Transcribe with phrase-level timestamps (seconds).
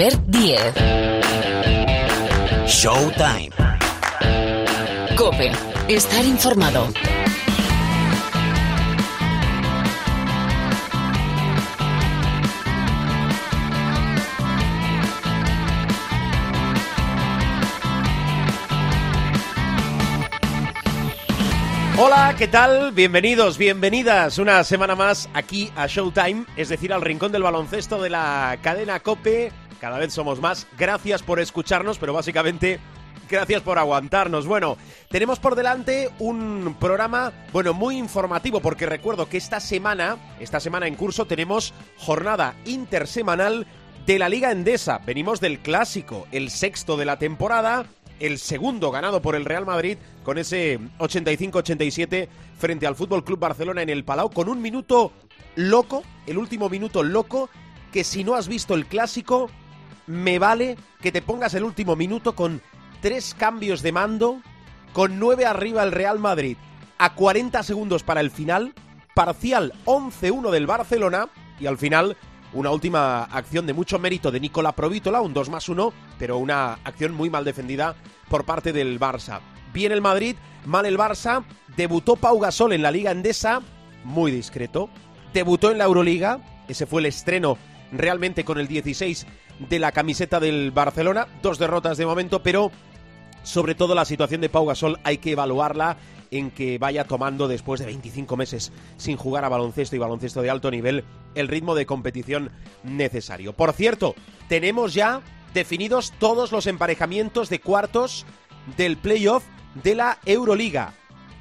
[0.00, 0.74] Albert Diez.
[2.66, 3.50] Showtime.
[5.14, 5.52] Cope.
[5.88, 6.88] Estar informado.
[21.98, 22.92] Hola, ¿qué tal?
[22.92, 28.08] Bienvenidos, bienvenidas una semana más aquí a Showtime, es decir, al rincón del baloncesto de
[28.08, 29.52] la cadena Cope.
[29.80, 30.66] Cada vez somos más.
[30.78, 32.78] Gracias por escucharnos, pero básicamente
[33.28, 34.46] gracias por aguantarnos.
[34.46, 34.76] Bueno,
[35.08, 40.86] tenemos por delante un programa, bueno, muy informativo, porque recuerdo que esta semana, esta semana
[40.86, 43.66] en curso, tenemos jornada intersemanal
[44.04, 44.98] de la Liga Endesa.
[44.98, 47.86] Venimos del clásico, el sexto de la temporada,
[48.18, 52.28] el segundo ganado por el Real Madrid con ese 85-87
[52.58, 55.12] frente al Fútbol Club Barcelona en el Palau con un minuto
[55.56, 57.48] loco, el último minuto loco
[57.92, 59.50] que si no has visto el clásico
[60.10, 62.60] me vale que te pongas el último minuto con
[63.00, 64.40] tres cambios de mando,
[64.92, 66.56] con nueve arriba el Real Madrid,
[66.98, 68.74] a 40 segundos para el final,
[69.14, 71.28] parcial 11-1 del Barcelona
[71.60, 72.16] y al final
[72.52, 76.74] una última acción de mucho mérito de Nicola Provítola, un 2 más 1, pero una
[76.82, 77.94] acción muy mal defendida
[78.28, 79.38] por parte del Barça.
[79.72, 80.34] Bien el Madrid,
[80.66, 81.44] mal el Barça,
[81.76, 83.62] debutó Pau Gasol en la Liga Endesa,
[84.02, 84.90] muy discreto,
[85.32, 87.56] debutó en la Euroliga, ese fue el estreno
[87.92, 89.26] realmente con el 16
[89.68, 92.70] de la camiseta del Barcelona, dos derrotas de momento, pero
[93.42, 95.96] sobre todo la situación de Pau Gasol hay que evaluarla
[96.30, 100.50] en que vaya tomando después de 25 meses sin jugar a baloncesto y baloncesto de
[100.50, 102.50] alto nivel el ritmo de competición
[102.84, 103.52] necesario.
[103.52, 104.14] Por cierto,
[104.48, 105.22] tenemos ya
[105.54, 108.26] definidos todos los emparejamientos de cuartos
[108.76, 109.44] del playoff
[109.82, 110.94] de la Euroliga.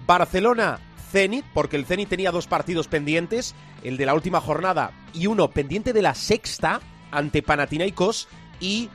[0.08, 0.80] Barcelona
[1.12, 5.52] Zenit, porque el Zenit tenía dos partidos pendientes, el de la última jornada y uno
[5.52, 6.82] pendiente de la sexta
[7.12, 8.28] ante Panathinaikos
[8.60, 8.90] y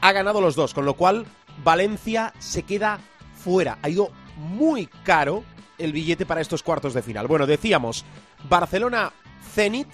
[0.00, 1.26] ha ganado los dos, con lo cual
[1.64, 3.00] Valencia se queda
[3.34, 3.78] fuera.
[3.82, 5.44] Ha ido muy caro
[5.78, 7.26] el billete para estos cuartos de final.
[7.26, 8.04] Bueno, decíamos,
[8.48, 9.12] Barcelona
[9.54, 9.88] Zenit,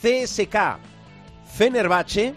[0.00, 0.78] CSK
[1.56, 2.34] Fenerbahce,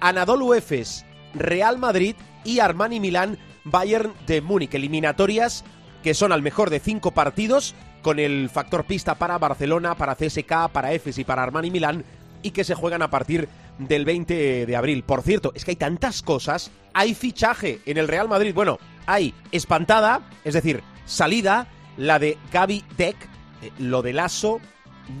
[0.00, 2.14] Anadolu Efes, Real Madrid
[2.44, 4.74] y Armani Milán Bayern de Múnich.
[4.74, 5.64] Eliminatorias
[6.02, 10.68] que son al mejor de cinco partidos, con el factor pista para Barcelona, para CSK,
[10.72, 12.04] para Efes y para Armani Milán,
[12.42, 15.02] y que se juegan a partir del 20 de abril.
[15.02, 16.70] Por cierto, es que hay tantas cosas.
[16.94, 18.54] Hay fichaje en el Real Madrid.
[18.54, 23.16] Bueno, hay espantada, es decir, salida, la de Gaby Deck,
[23.62, 24.60] eh, lo de Lasso,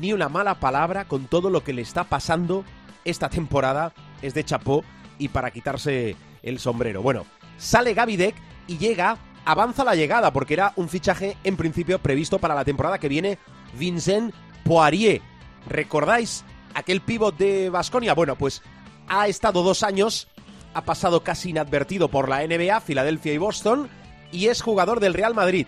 [0.00, 2.64] ni una mala palabra con todo lo que le está pasando
[3.04, 3.92] esta temporada.
[4.20, 4.84] Es de chapó
[5.18, 7.02] y para quitarse el sombrero.
[7.02, 7.24] Bueno,
[7.58, 8.34] sale Gaby Deck
[8.66, 12.98] y llega, avanza la llegada, porque era un fichaje en principio previsto para la temporada
[12.98, 13.38] que viene,
[13.78, 14.34] Vincent
[14.64, 15.20] Poirier.
[15.68, 18.14] ¿Recordáis aquel pívot de Basconia?
[18.14, 18.62] Bueno, pues
[19.08, 20.28] ha estado dos años,
[20.74, 23.88] ha pasado casi inadvertido por la NBA, Filadelfia y Boston,
[24.30, 25.66] y es jugador del Real Madrid.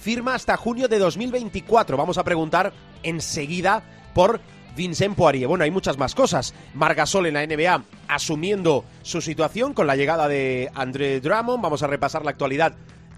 [0.00, 1.96] Firma hasta junio de 2024.
[1.96, 3.82] Vamos a preguntar enseguida
[4.14, 4.40] por
[4.76, 5.48] Vincent Poirier.
[5.48, 6.54] Bueno, hay muchas más cosas.
[6.74, 11.62] Margasol en la NBA asumiendo su situación con la llegada de André Drummond.
[11.62, 12.74] Vamos a repasar la actualidad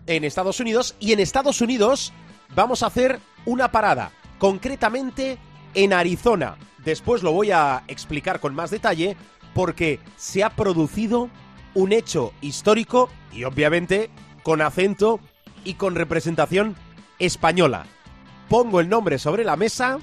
[0.06, 0.94] en Estados Unidos.
[1.00, 2.12] Y en Estados Unidos
[2.54, 5.38] vamos a hacer una parada, concretamente
[5.78, 6.56] en Arizona.
[6.84, 9.16] Después lo voy a explicar con más detalle
[9.54, 11.30] porque se ha producido
[11.72, 14.10] un hecho histórico y obviamente
[14.42, 15.20] con acento
[15.62, 16.74] y con representación
[17.20, 17.86] española.
[18.48, 19.98] Pongo el nombre sobre la mesa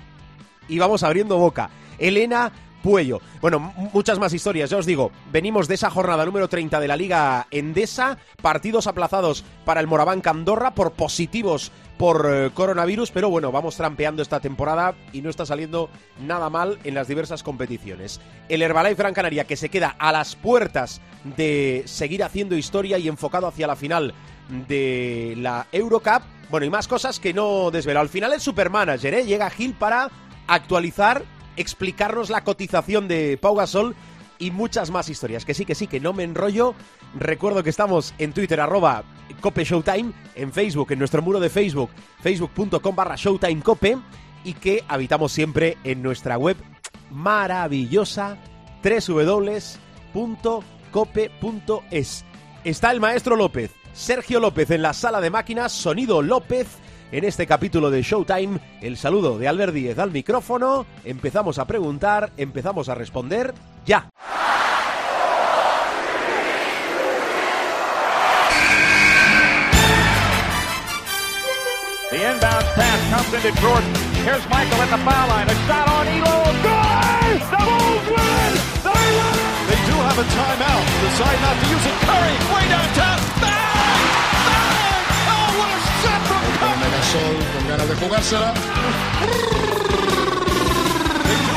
[0.69, 1.69] y vamos abriendo boca.
[1.97, 3.19] Elena Puello.
[3.41, 5.11] Bueno, muchas más historias, ya os digo.
[5.29, 10.21] Venimos de esa jornada número 30 de la Liga Endesa, partidos aplazados para el Moraván
[10.23, 15.45] Andorra por positivos por eh, coronavirus, pero bueno, vamos trampeando esta temporada y no está
[15.45, 15.89] saliendo
[16.19, 18.19] nada mal en las diversas competiciones.
[18.49, 21.01] El Herbalife Gran Canaria que se queda a las puertas
[21.37, 24.13] de seguir haciendo historia y enfocado hacia la final
[24.67, 26.23] de la Eurocup.
[26.49, 27.99] Bueno, y más cosas que no desvelo.
[27.99, 29.25] Al final el Supermanager, ¿eh?
[29.25, 30.11] Llega Gil para
[30.47, 31.23] actualizar,
[31.57, 33.95] explicarnos la cotización de Pau Gasol
[34.39, 35.45] y muchas más historias.
[35.45, 36.75] Que sí, que sí, que no me enrollo.
[37.15, 39.03] Recuerdo que estamos en Twitter, arroba
[39.41, 41.89] Cope Showtime, en Facebook, en nuestro muro de Facebook,
[42.21, 43.97] facebook.com barra Showtime Cope,
[44.43, 46.57] y que habitamos siempre en nuestra web
[47.11, 48.37] maravillosa
[48.83, 49.75] www.cope.es.
[52.63, 56.67] Está el maestro López, Sergio López en la sala de máquinas, Sonido López
[57.11, 58.59] en este capítulo de Showtime.
[58.81, 60.85] El saludo de Albert Díez al micrófono.
[61.03, 63.53] Empezamos a preguntar, empezamos a responder
[63.85, 64.01] ya.
[72.11, 73.91] The inbound pass comes into Jordan.
[74.23, 75.49] Here's Michael at the foul line.
[75.49, 76.37] A shot on Elo.
[76.63, 77.39] Good!
[77.51, 78.51] The Bulls win!
[78.87, 79.37] They win!
[79.69, 80.85] They do have a timeout.
[81.03, 81.97] Decide not to use it.
[82.07, 83.19] Curry, way downtown.
[83.43, 84.01] Bang!
[84.47, 85.05] Bang!
[85.29, 86.89] Oh, what a shot from Curry!
[86.95, 88.53] Gasol con ganas de jugársela.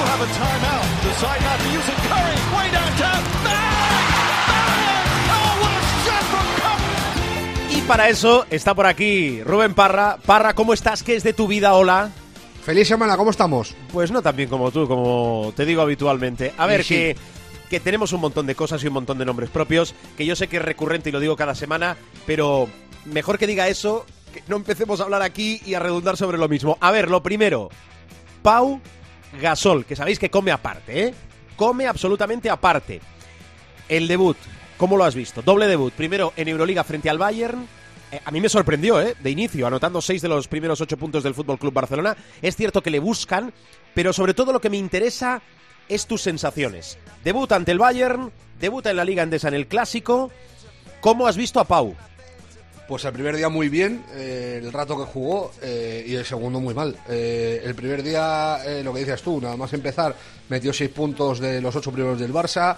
[0.09, 0.85] They do have a timeout.
[1.05, 1.99] Decide not to use it.
[2.09, 3.23] Curry, way downtown.
[3.45, 4.09] Bang!
[4.49, 5.29] Bang!
[5.29, 7.79] Oh, what a shot from Curry!
[7.79, 10.17] Y para eso está por aquí Rubén Parra.
[10.25, 11.03] Parra, ¿cómo estás?
[11.03, 11.75] ¿Qué es de tu vida?
[11.75, 12.11] Hola.
[12.65, 13.75] Feliz semana, ¿cómo estamos?
[13.93, 16.53] Pues no tan bien como tú, como te digo habitualmente.
[16.59, 16.95] A ver, sí.
[16.95, 17.17] que,
[17.71, 20.49] que tenemos un montón de cosas y un montón de nombres propios, que yo sé
[20.49, 21.97] que es recurrente y lo digo cada semana,
[22.27, 22.69] pero
[23.07, 26.49] mejor que diga eso, que no empecemos a hablar aquí y a redundar sobre lo
[26.49, 26.77] mismo.
[26.81, 27.71] A ver, lo primero,
[28.43, 28.81] Pau
[29.41, 31.15] Gasol, que sabéis que come aparte, ¿eh?
[31.57, 33.01] Come absolutamente aparte.
[33.89, 34.37] El debut,
[34.77, 35.43] ¿cómo lo has visto?
[35.43, 37.67] Doble debut, primero en Euroliga frente al Bayern.
[38.11, 39.17] Eh, a mí me sorprendió, ¿eh?
[39.21, 42.17] De inicio, anotando seis de los primeros ocho puntos del Fútbol Club Barcelona.
[42.41, 43.53] Es cierto que le buscan,
[43.95, 45.43] pero sobre todo lo que me interesa
[45.89, 46.99] es tus sensaciones.
[47.25, 50.31] Debut ante el Bayern, debuta en la Liga Endesa en el Clásico.
[51.01, 51.97] ¿Cómo has visto a Pau?
[52.89, 56.59] Pues el primer día muy bien, eh, el rato que jugó, eh, y el segundo
[56.59, 56.97] muy mal.
[57.07, 60.15] Eh, el primer día, lo que dices tú, nada más empezar,
[60.49, 62.75] metió seis puntos de los ocho primeros del Barça,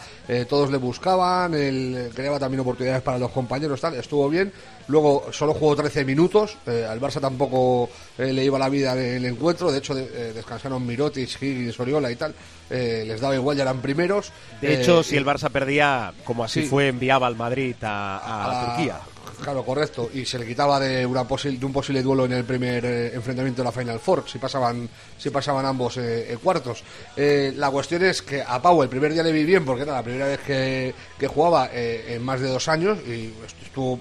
[0.49, 4.53] todos le buscaban, él creaba también oportunidades para los compañeros, tal, estuvo bien.
[4.89, 9.71] Luego solo jugó 13 minutos, al Barça tampoco le iba la vida en el encuentro,
[9.71, 12.35] de hecho de- descansaron Mirotic, Higgins, Oriola y tal,
[12.69, 14.33] eh, les daba igual, ya eran primeros.
[14.61, 16.67] De hecho, si el Barça perdía, como así Sí.
[16.69, 18.99] fue, enviaba al Madrid a, a a- Turquía.
[19.43, 20.11] Claro, correcto.
[20.13, 23.63] Y se le quitaba de, una de un posible duelo en el primer eh, enfrentamiento
[23.63, 26.83] de la Final Four, si pasaban, si pasaban ambos eh, eh, cuartos.
[27.17, 30.03] La cuestión es que a Pau el primer día le vi bien, porque era la
[30.03, 33.33] primera vez que, que jugaba en más de dos años y
[33.63, 34.01] estuvo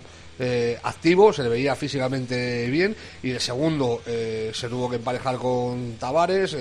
[0.84, 2.96] activo, se le veía físicamente bien.
[3.24, 6.56] Y el segundo eh, se tuvo que emparejar con Tavares.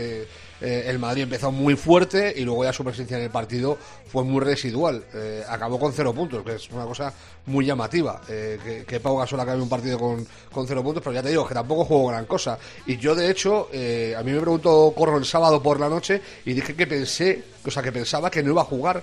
[0.60, 3.78] Eh, el Madrid empezó muy fuerte y luego ya su presencia en el partido
[4.08, 5.04] fue muy residual.
[5.14, 7.12] Eh, acabó con cero puntos, que es una cosa
[7.46, 8.20] muy llamativa.
[8.28, 11.46] eh, que, Pau Gasol acabe un partido con, con cero puntos, pero ya te digo
[11.46, 12.58] que tampoco jugó gran cosa.
[12.86, 16.20] Y yo, de hecho, eh, a mí me preguntó Corro el sábado por la noche
[16.44, 19.02] y dije que pensé, o sea, que pensaba que no iba a jugar.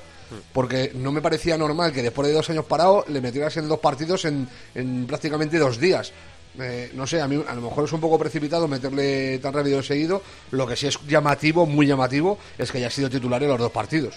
[0.53, 3.77] Porque no me parecía normal que después de dos años parado le metieras en dos
[3.77, 6.11] partidos en, en prácticamente dos días.
[6.59, 9.81] Eh, no sé, a mí a lo mejor es un poco precipitado meterle tan rápido
[9.83, 10.21] seguido.
[10.51, 13.71] Lo que sí es llamativo, muy llamativo, es que haya sido titular en los dos
[13.71, 14.15] partidos.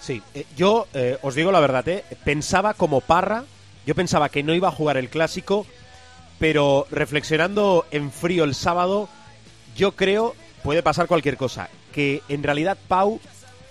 [0.00, 3.44] Sí, eh, yo eh, os digo la verdad, eh, pensaba como Parra,
[3.86, 5.66] yo pensaba que no iba a jugar el clásico,
[6.38, 9.08] pero reflexionando en frío el sábado,
[9.76, 13.20] yo creo, puede pasar cualquier cosa, que en realidad Pau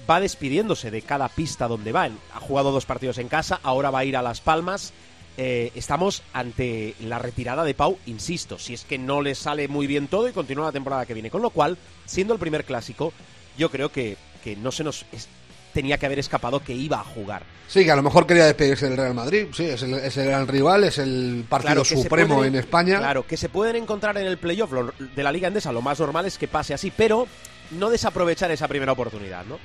[0.09, 2.09] va despidiéndose de cada pista donde va.
[2.33, 4.94] Ha jugado dos partidos en casa, ahora va a ir a Las Palmas.
[5.37, 9.85] Eh, estamos ante la retirada de Pau, insisto, si es que no le sale muy
[9.85, 11.29] bien todo y continúa la temporada que viene.
[11.29, 13.11] Con lo cual, siendo el primer clásico,
[13.57, 15.27] yo creo que, que no se nos es-
[15.73, 17.43] tenía que haber escapado que iba a jugar.
[17.67, 19.47] Sí, que a lo mejor quería despedirse del Real Madrid.
[19.53, 22.99] Sí, es el, es el gran rival, es el partido supremo pueden- en España.
[22.99, 24.71] Claro, que se pueden encontrar en el playoff
[25.15, 27.27] de la Liga Endesa, lo más normal es que pase así, pero
[27.71, 29.57] no desaprovechar esa primera oportunidad, ¿no?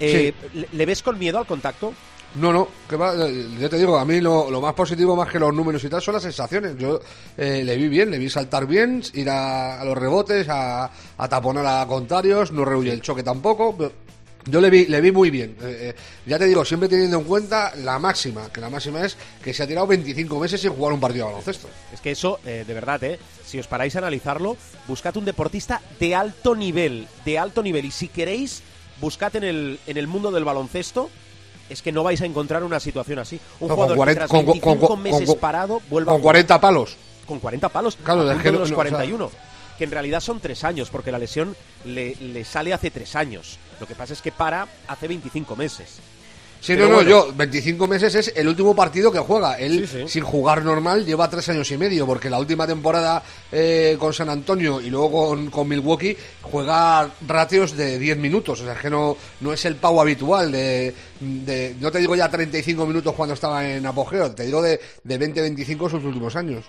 [0.00, 1.92] Eh, ¿le, le ves con miedo al contacto?
[2.34, 5.30] No, no, que va, eh, yo te digo, a mí lo, lo más positivo más
[5.30, 6.76] que los números y tal son las sensaciones.
[6.76, 7.00] Yo
[7.38, 11.28] eh, le vi bien, le vi saltar bien, ir a, a los rebotes, a, a
[11.28, 13.74] taponar a contrarios, no rehuye el choque tampoco.
[13.76, 13.92] pero
[14.50, 15.56] Yo le vi, le vi muy bien.
[15.60, 15.94] Eh, eh,
[16.26, 19.62] ya te digo, siempre teniendo en cuenta la máxima, que la máxima es que se
[19.62, 21.68] ha tirado 25 meses sin jugar un partido de baloncesto.
[21.92, 25.80] Es que eso, eh, de verdad, eh, si os paráis a analizarlo, buscad un deportista
[26.00, 27.84] de alto nivel, de alto nivel.
[27.84, 28.62] Y si queréis,
[29.00, 31.10] buscad en el, en el mundo del baloncesto,
[31.68, 33.38] es que no vais a encontrar una situación así.
[33.60, 36.12] Un No, jugador con que 40 tras con- con- 25 con- meses con- parado vuelva
[36.12, 36.32] a Con jugar.
[36.34, 36.96] 40 palos.
[37.26, 39.30] con 40 palos Claro, a es punto que de los no, o sea- 41
[39.76, 43.58] que en realidad son tres años porque la lesión le, le sale hace tres años
[43.80, 45.98] lo que pasa es que para hace 25 meses
[46.60, 47.08] Sí, Pero no, no, bueno.
[47.10, 49.56] yo, 25 meses es el último partido que juega.
[49.60, 50.08] Él, Sí, sí.
[50.08, 54.28] sin jugar normal, lleva tres años y medio, porque la última temporada eh, con San
[54.28, 58.60] Antonio y luego con, con Milwaukee juega ratios de 10 minutos.
[58.60, 62.16] O sea, es que no, no es el pavo habitual de, de- No te digo
[62.16, 66.64] ya 35 minutos cuando estaba en apogeo, te digo de, de 20-25 sus últimos años.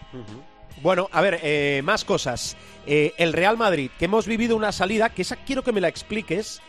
[0.83, 5.09] bueno a ver eh, más cosas Eh, el Real Madrid que hemos vivido una salida
[5.09, 6.61] que esa quiero que me la expliques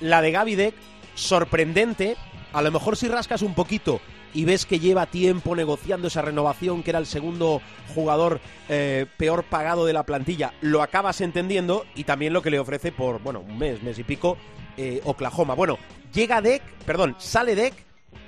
[0.00, 0.74] la de Gaby Deck
[1.14, 2.16] sorprendente
[2.52, 4.00] a lo mejor si rascas un poquito
[4.34, 7.62] y ves que lleva tiempo negociando esa renovación, que era el segundo
[7.94, 12.58] jugador eh, peor pagado de la plantilla, lo acabas entendiendo y también lo que le
[12.58, 14.36] ofrece por, bueno, un mes, mes y pico,
[14.76, 15.54] eh, Oklahoma.
[15.54, 15.78] Bueno,
[16.12, 17.74] llega Deck, perdón, sale Deck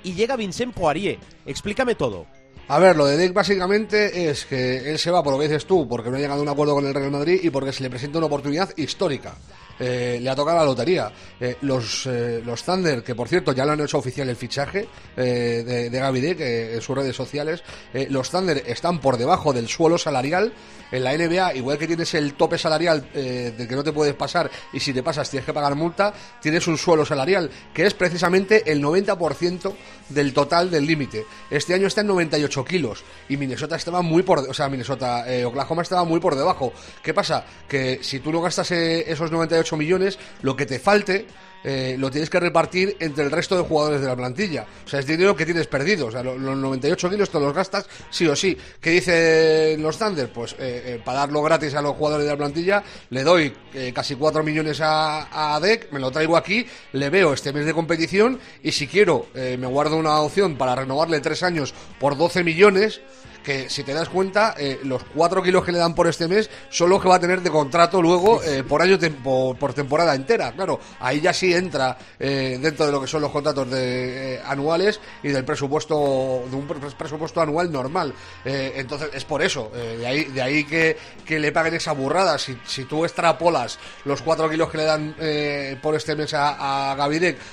[0.03, 1.19] y llega Vincent Poirier.
[1.45, 2.25] Explícame todo.
[2.67, 5.65] A ver, lo de Deck básicamente es que él se va por lo que dices
[5.65, 7.83] tú, porque no ha llegado a un acuerdo con el Real Madrid y porque se
[7.83, 9.35] le presenta una oportunidad histórica.
[9.81, 11.11] Eh, le ha tocado la lotería.
[11.39, 14.87] Eh, los, eh, los Thunder, que por cierto ya lo han hecho oficial el fichaje
[15.17, 17.63] eh, de, de Gaby Deck eh, en sus redes sociales,
[18.09, 20.53] los Thunder están por debajo del suelo salarial.
[20.91, 24.51] En la NBA, igual que tienes el tope salarial del que no te puedes pasar
[24.73, 28.69] y si te pasas tienes que pagar multa, tienes un suelo salarial que es precisamente
[28.69, 29.73] el 90%
[30.13, 31.25] del total del límite.
[31.49, 35.45] Este año está en 98 kilos y Minnesota estaba muy por, o sea, Minnesota, eh,
[35.45, 36.73] Oklahoma estaba muy por debajo.
[37.01, 37.45] ¿Qué pasa?
[37.67, 41.25] Que si tú no gastas eh, esos 98 millones, lo que te falte
[41.63, 44.65] eh, lo tienes que repartir entre el resto de jugadores de la plantilla.
[44.85, 46.07] O sea, es dinero que tienes perdido.
[46.07, 48.57] O sea, lo- los 98 kilos te los gastas sí o sí.
[48.79, 50.31] ¿Qué dicen los Thunder?
[50.31, 53.91] Pues eh, eh, para darlo gratis a los jugadores de la plantilla, le doy eh,
[53.93, 57.73] casi 4 millones a, a DEC, me lo traigo aquí, le veo este mes de
[57.73, 62.43] competición y si quiero, eh, me guardo una opción para renovarle 3 años por 12
[62.43, 63.01] millones
[63.43, 66.49] que si te das cuenta, eh, los 4 kilos que le dan por este mes
[66.69, 69.73] son los que va a tener de contrato luego eh, por año tem- por, por
[69.73, 70.51] temporada entera.
[70.51, 74.41] Claro, ahí ya sí entra eh, dentro de lo que son los contratos de, eh,
[74.45, 78.13] anuales y del presupuesto de un pres- presupuesto anual normal.
[78.45, 82.37] Entonces es por eso, de ahí de ahí que, que le paguen esa burrada.
[82.37, 86.91] Si, si tú extrapolas los 4 kilos que le dan eh, por este mes a,
[86.91, 87.11] a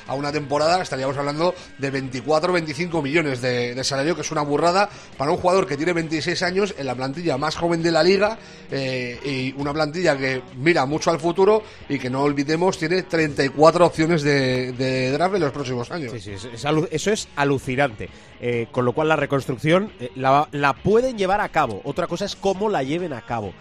[0.08, 4.42] a una temporada, estaríamos hablando de 24 25 millones de, de salario, que es una
[4.42, 8.02] burrada para un jugador que tiene 26 años en la plantilla más joven de la
[8.02, 8.38] liga
[8.70, 13.86] eh, y una plantilla que mira mucho al futuro y que no olvidemos tiene 34
[13.86, 16.12] opciones de, de draft en los próximos años.
[16.12, 18.10] Eso es alucinante.
[18.40, 21.80] Eh, con lo cual la reconstrucción eh, la, pueden llevar a cabo.
[21.84, 23.52] Otra cosa es cómo la lleven a cabo.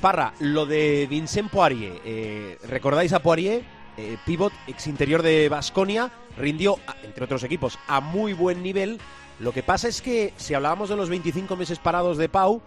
[0.00, 2.58] Parra, lo de Vincent Poirier.
[2.64, 3.62] ¿Recordáis a Poirier?
[4.26, 6.10] Pivot ex interior de Basconia.
[6.36, 8.98] Rindió, entre otros equipos, a muy buen nivel.
[9.38, 12.62] Lo que pasa es que, si hablábamos de los 25 meses parados de Pau,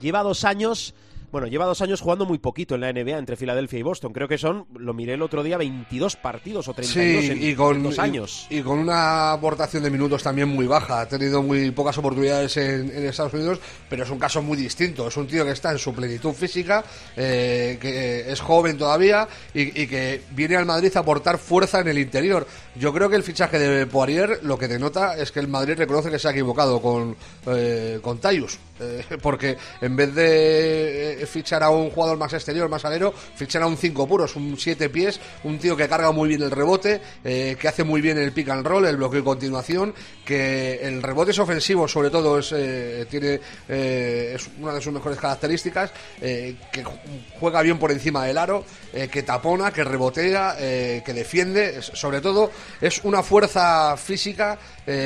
[0.00, 0.94] lleva dos años.
[1.34, 4.12] Bueno, lleva dos años jugando muy poquito en la NBA entre Filadelfia y Boston.
[4.12, 7.56] Creo que son, lo miré el otro día, 22 partidos o 32 Sí, en, y
[7.56, 8.46] con, en dos y- años.
[8.50, 11.00] Y, con una aportación de minutos también muy baja.
[11.00, 13.58] Ha tenido muy pocas oportunidades en, en Estados Unidos,
[13.90, 15.08] pero es un caso muy distinto.
[15.08, 16.84] Es un tío que está en su plenitud física,
[17.16, 21.88] eh, que es joven todavía y, y que viene al Madrid a aportar fuerza en
[21.88, 22.46] el interior.
[22.76, 26.12] Yo creo que el fichaje de Poirier lo que denota es que el Madrid reconoce
[26.12, 27.16] que se ha equivocado con,
[27.48, 28.56] eh, con Tayus.
[28.80, 33.62] Eh, porque en vez de eh, fichar a un jugador más exterior, más alero, fichar
[33.62, 37.00] a un 5 puros, un 7 pies, un tío que carga muy bien el rebote,
[37.24, 41.02] eh, que hace muy bien el pick and roll, el bloqueo y continuación, que el
[41.02, 45.92] rebote es ofensivo, sobre todo es, eh, tiene, eh, es una de sus mejores características,
[46.20, 46.98] que ju-
[47.38, 48.64] juega bien por encima del aro,
[49.10, 52.50] que tapona, que rebotea, que defiende, sobre todo
[52.80, 54.58] es una fuerza física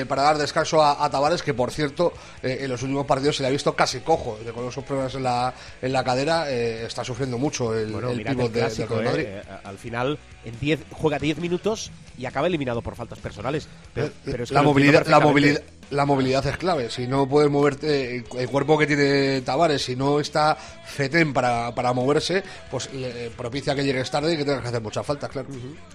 [0.09, 3.49] para dar descanso a, a Tavares, que por cierto en los últimos partidos se le
[3.49, 7.05] ha visto casi cojo, de con esos problemas en la, en la cadera eh, está
[7.05, 9.25] sufriendo mucho el, Bueno, el el de- del clásico, Real Madrid.
[9.27, 9.43] ¿eh?
[9.47, 13.69] Eh, Al final, en 10 juega 10 minutos y acaba eliminado por faltas personales.
[13.95, 16.91] Pero, pero es que la movilidad, la movilidad, la movilidad es clave.
[16.91, 21.75] Si no puedes moverte, el, el cuerpo que tiene Tavares, si no está fetén para,
[21.75, 25.31] para moverse, pues le propicia que llegues tarde y que tengas que hacer muchas faltas,
[25.31, 25.49] claro.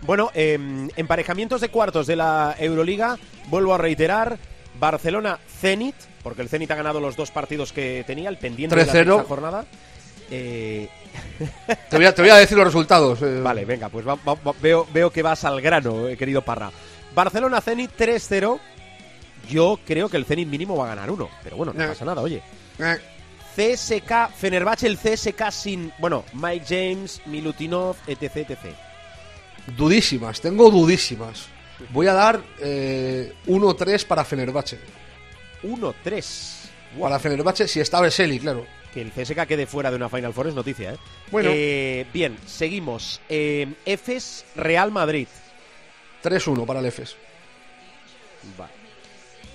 [0.03, 0.58] Bueno, eh,
[0.96, 3.17] emparejamientos de cuartos de la Euroliga.
[3.50, 4.38] Vuelvo a reiterar.
[4.79, 5.93] Barcelona Zenit,
[6.24, 8.96] porque el Zenit ha ganado los dos partidos que tenía, el pendiente de la 3-0.
[8.96, 9.65] sexta jornada.
[10.32, 10.88] Eh,
[11.89, 13.22] Te voy a, te voy a decir los resultados.
[13.22, 13.42] eh.
[13.42, 16.72] Vale, venga, pues va- va- va- veo, veo que vas al grano, eh, querido Parra.
[17.13, 18.60] Barcelona Zenit 3-0.
[19.50, 22.22] Yo creo que el Zenit mínimo va a ganar uno, pero bueno, no pasa nada,
[22.22, 22.42] oye.
[23.56, 28.58] CSK, Fenerbahce, el CSK sin, bueno, Mike James, Milutinov, etc, etc.
[29.77, 31.48] dudísimas, tengo dudísimas.
[31.89, 34.80] Voy a dar eh, 1-3 para Fenerbahce.
[35.63, 36.70] 1-3.
[37.00, 38.65] Para Fenerbahce, si está Veseli, claro.
[38.93, 40.98] Que el CSK quede fuera de una Final Four es noticia, ¿eh?
[41.32, 41.50] Bueno.
[41.51, 43.20] Eh, bien, seguimos.
[43.27, 45.27] Eh, Efes, Real Madrid.
[46.24, 47.15] 3-1 para el EFES.
[48.58, 48.72] Vale.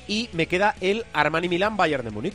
[0.08, 2.34] Y me queda el Armani Milán, Bayern de Múnich.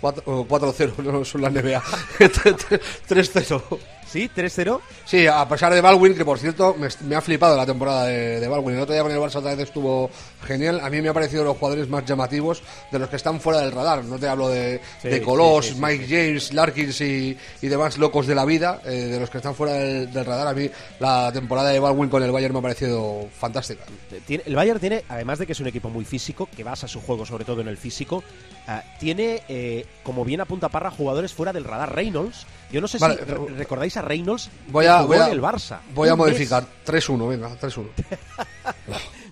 [0.00, 1.82] 4- o 4-0, no son la NBA.
[2.20, 3.78] 3-0.
[4.10, 4.30] ¿Sí?
[4.34, 4.80] 3-0.
[5.04, 8.40] Sí, a pesar de Baldwin, que por cierto me, me ha flipado la temporada de,
[8.40, 8.76] de Baldwin.
[8.76, 10.10] El otro día con el Barça otra vez estuvo
[10.44, 10.80] genial.
[10.82, 13.72] A mí me ha parecido los jugadores más llamativos de los que están fuera del
[13.72, 14.04] radar.
[14.04, 17.66] No te hablo de, Sí, de Colos, sí, sí, sí, Mike James, Larkins y, y
[17.68, 20.46] demás locos de la vida, eh, de los que están fuera del, del radar.
[20.48, 20.70] A mí
[21.00, 23.84] la temporada de Baldwin con el Bayern me ha parecido fantástica.
[24.28, 27.26] El Bayern tiene, además de que es un equipo muy físico, que basa su juego
[27.26, 28.22] sobre todo en el físico,
[28.68, 31.94] ah, tiene, eh, como bien apunta Parra, jugadores fuera del radar.
[31.94, 35.16] Reynolds, yo no sé Vale, si re- recordáis a Reynolds, Voy que a, jugó voy
[35.18, 35.78] a, en el Barça.
[35.94, 36.64] voy a modificar.
[36.86, 37.86] 3-1, venga, 3-1.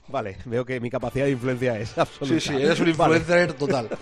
[0.08, 2.40] Vale, veo que mi capacidad de influencia es absoluta.
[2.40, 3.16] Sí, sí, eres un Vale.
[3.18, 3.88] influencer total.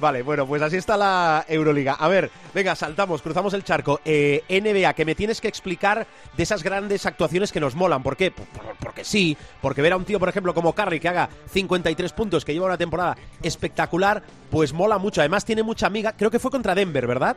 [0.00, 1.94] Vale, bueno, pues así está la Euroliga.
[1.94, 4.00] A ver, venga, saltamos, cruzamos el charco.
[4.04, 8.02] Eh, NBA, que me tienes que explicar de esas grandes actuaciones que nos molan.
[8.02, 8.30] ¿Por qué?
[8.32, 11.30] Por- por- porque sí, porque ver a un tío, por ejemplo, como Curry, que haga
[11.52, 15.20] 53 puntos, que lleva una temporada espectacular, pues mola mucho.
[15.22, 16.12] Además tiene mucha amiga.
[16.12, 17.36] Creo que fue contra Denver, ¿verdad?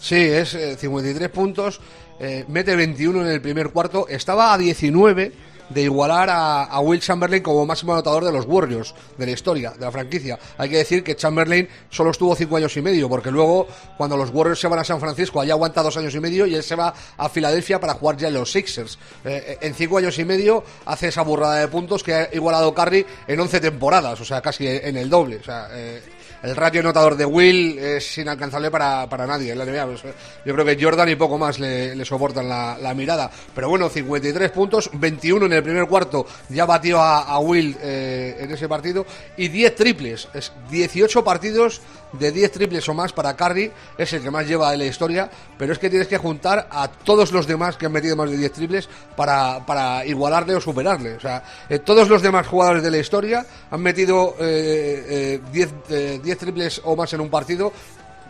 [0.00, 1.80] Sí, es eh, 53 puntos,
[2.20, 5.32] eh, mete 21 en el primer cuarto, estaba a 19
[5.68, 9.84] de igualar a, Will Chamberlain como máximo anotador de los Warriors de la historia, de
[9.84, 10.38] la franquicia.
[10.58, 14.30] Hay que decir que Chamberlain solo estuvo 5 años y medio, porque luego cuando los
[14.30, 16.76] Warriors se van a San Francisco, allá aguanta 2 años y medio y él se
[16.76, 18.98] va a Filadelfia para jugar ya en los Sixers.
[19.24, 23.04] Eh, en 5 años y medio hace esa burrada de puntos que ha igualado Curry
[23.26, 25.36] en 11 temporadas, o sea, casi en el doble.
[25.36, 26.02] O sea, eh,
[26.46, 29.86] el ratio anotador de Will es inalcanzable para, para nadie en la NBA.
[29.86, 30.02] Pues,
[30.44, 33.28] Yo creo que Jordan y poco más le, soportan la, la mirada.
[33.52, 38.36] Pero bueno, 53 puntos, 21 en el primer cuarto, ya batió a, a Will eh,
[38.38, 39.04] en ese partido.
[39.36, 41.80] Y 10 triples, es 18 partidos
[42.12, 45.30] de 10 triples o más para Curry, es el que más lleva en la historia.
[45.58, 48.36] Pero es que tienes que juntar a todos los demás que han metido más de
[48.36, 51.14] 10 triples para, para igualarle o superarle.
[51.14, 55.74] O sea, eh, todos los demás jugadores de la historia han metido eh, eh, 10
[55.88, 57.72] eh, 10 triples o más en un partido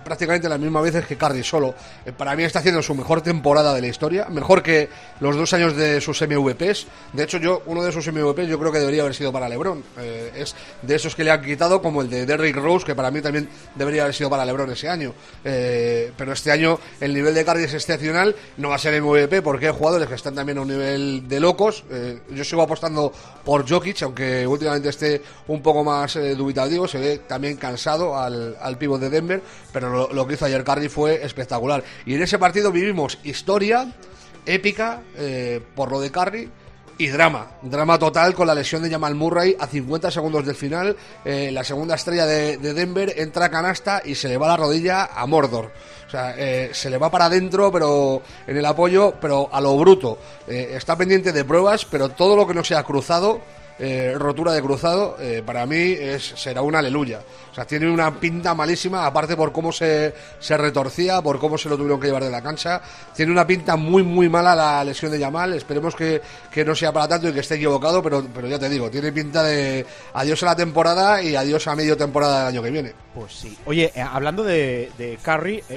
[0.07, 1.75] prácticamente las mismas veces que Curry solo.
[2.05, 5.53] Eh, para mí está haciendo su mejor temporada de la historia, mejor que los dos
[5.53, 6.87] años de sus MVPs.
[7.13, 9.83] De hecho, yo uno de sus MVPs yo creo que debería haber sido para LeBron.
[9.99, 13.11] Eh, es de esos que le han quitado, como el de Derrick Rose, que para
[13.11, 15.13] mí también debería haber sido para LeBron ese año.
[15.45, 19.43] Eh, pero este año el nivel de Curry es excepcional, no va a ser MVP
[19.43, 21.85] porque hay jugadores que están también a un nivel de locos.
[21.91, 23.13] Eh, yo sigo apostando
[23.45, 28.57] por Jokic, aunque últimamente esté un poco más eh, dubitativo, se ve también cansado al,
[28.61, 31.83] al de Denver, pero lo, que hizo ayer Curry fue espectacular.
[32.05, 33.93] Y en ese partido vivimos historia
[34.45, 36.49] épica eh, por lo de Curry
[36.99, 40.97] y drama, drama total con la lesión de Jamal Murray a 50 segundos del final.
[41.25, 44.57] Eh, la segunda estrella de, de Denver entra a canasta y se le va la
[44.57, 45.73] rodilla a Mordor.
[46.07, 49.77] O sea, eh, se le va para adentro, pero en el apoyo, pero a lo
[49.77, 50.19] bruto.
[50.47, 53.41] Está pendiente de pruebas, pero todo lo que no sea cruzado,
[53.79, 57.21] eh, rotura de cruzado, eh, para mí es, será una aleluya.
[57.51, 61.69] O sea, tiene una pinta malísima, aparte por cómo se, se retorcía, por cómo se
[61.69, 62.81] lo tuvieron que llevar de la cancha.
[63.15, 65.53] Tiene una pinta muy, muy mala la lesión de Yamal.
[65.55, 68.69] Esperemos que, que no sea para tanto y que esté equivocado, pero, pero ya te
[68.69, 69.85] digo, tiene pinta de
[70.15, 72.93] adiós a la temporada y adiós a medio temporada del año que viene.
[73.15, 73.57] Pues sí.
[73.67, 75.19] Oye, eh, hablando de, de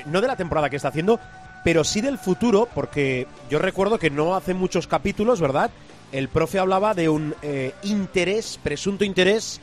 [0.06, 1.20] no de la temporada que está haciendo,
[1.64, 5.72] pero sí del futuro, porque yo recuerdo que no hace muchos capítulos, ¿verdad?
[6.12, 9.60] El profe hablaba de un eh, interés, presunto interés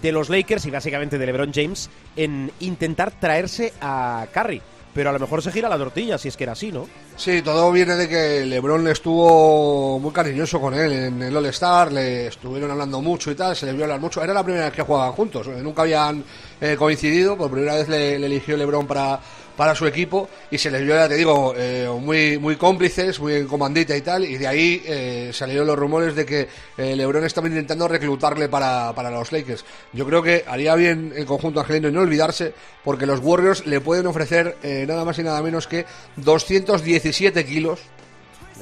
[0.00, 4.60] de los Lakers y básicamente de LeBron James en intentar traerse a Curry.
[4.94, 6.86] Pero a lo mejor se gira la tortilla, si es que era así, ¿no?
[7.16, 12.26] Sí, todo viene de que LeBron estuvo muy cariñoso con él en el All-Star, le
[12.26, 14.22] estuvieron hablando mucho y tal, se le vio hablar mucho.
[14.22, 16.22] Era la primera vez que jugaban juntos, eh, nunca habían
[16.60, 19.18] eh, coincidido, por primera vez le, le eligió LeBron para,
[19.56, 23.34] para su equipo y se les vio, ya te digo, eh, muy, muy cómplices, muy
[23.34, 27.24] en comandita y tal, y de ahí eh, salieron los rumores de que eh, LeBron
[27.24, 29.64] estaba intentando reclutarle para, para los Lakers.
[29.92, 33.80] Yo creo que haría bien el conjunto angelino y no olvidarse, porque los Warriors le
[33.80, 35.84] pueden ofrecer eh, nada más y nada menos que
[36.16, 37.80] 217 kilos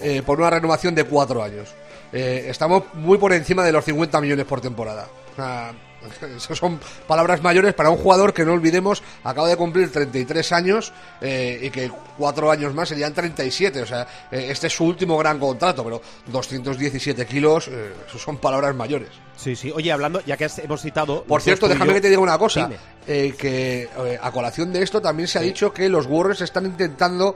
[0.03, 1.75] eh, por una renovación de cuatro años.
[2.13, 5.07] Estamos muy por encima de los 50 millones por temporada.
[5.33, 5.73] O sea,
[6.37, 10.93] esas son palabras mayores para un jugador que no olvidemos acaba de cumplir 33 años
[11.21, 13.83] eh, y que cuatro años más serían 37.
[13.83, 18.75] O sea, eh, este es su último gran contrato, pero 217 kilos, eh, son palabras
[18.75, 19.09] mayores.
[19.37, 19.73] Sí, sí.
[19.75, 21.25] Oye, hablando, ya que has- hemos citado...
[21.25, 22.71] Por cierto, déjame yo- que te diga una cosa.
[23.07, 23.89] Eh, que
[24.21, 27.35] a colación de esto también se ha dicho que los Warriors están intentando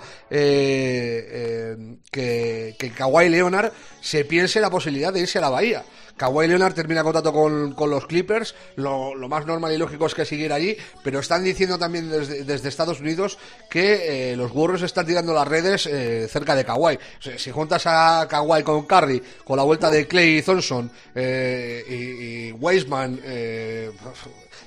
[2.11, 5.83] que, que Kawhi Leonard se piense la posibilidad de irse a la Bahía.
[6.17, 10.15] Kawhi Leonard termina contrato con, con los Clippers, lo, lo más normal y lógico es
[10.15, 14.83] que siguiera allí, pero están diciendo también desde, desde Estados Unidos que eh, los Warriors
[14.83, 16.99] están tirando las redes eh, cerca de Kawhi.
[17.21, 22.49] Sea, si juntas a Kawhi con Curry, con la vuelta de Clay Thompson eh, y,
[22.49, 23.91] y Weisman, eh,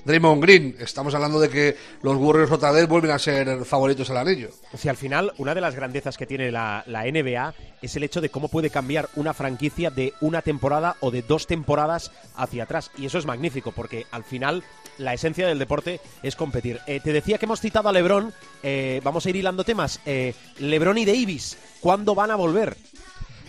[0.08, 4.16] Draymond Green, estamos hablando de que los Warriors otra vez vuelven a ser favoritos al
[4.16, 4.48] anillo.
[4.74, 8.22] Si al final, una de las grandezas que tiene la, la NBA es el hecho
[8.22, 12.90] de cómo puede cambiar una franquicia de una temporada o de dos temporadas hacia atrás.
[12.96, 14.64] Y eso es magnífico, porque al final
[14.96, 16.80] la esencia del deporte es competir.
[16.86, 20.00] Eh, te decía que hemos citado a Lebron, eh, vamos a ir hilando temas.
[20.06, 22.78] Eh, Lebron y Davis, ¿cuándo van a volver?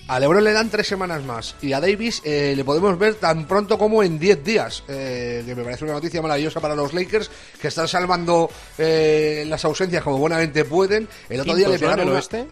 [0.09, 3.47] A LeBron le dan tres semanas más y a Davis eh, le podemos ver tan
[3.47, 7.29] pronto como en 10 días, eh, que me parece una noticia maravillosa para los Lakers,
[7.61, 11.07] que están salvando eh, las ausencias como buenamente pueden.
[11.29, 12.47] El otro día le pegaron el una- oeste?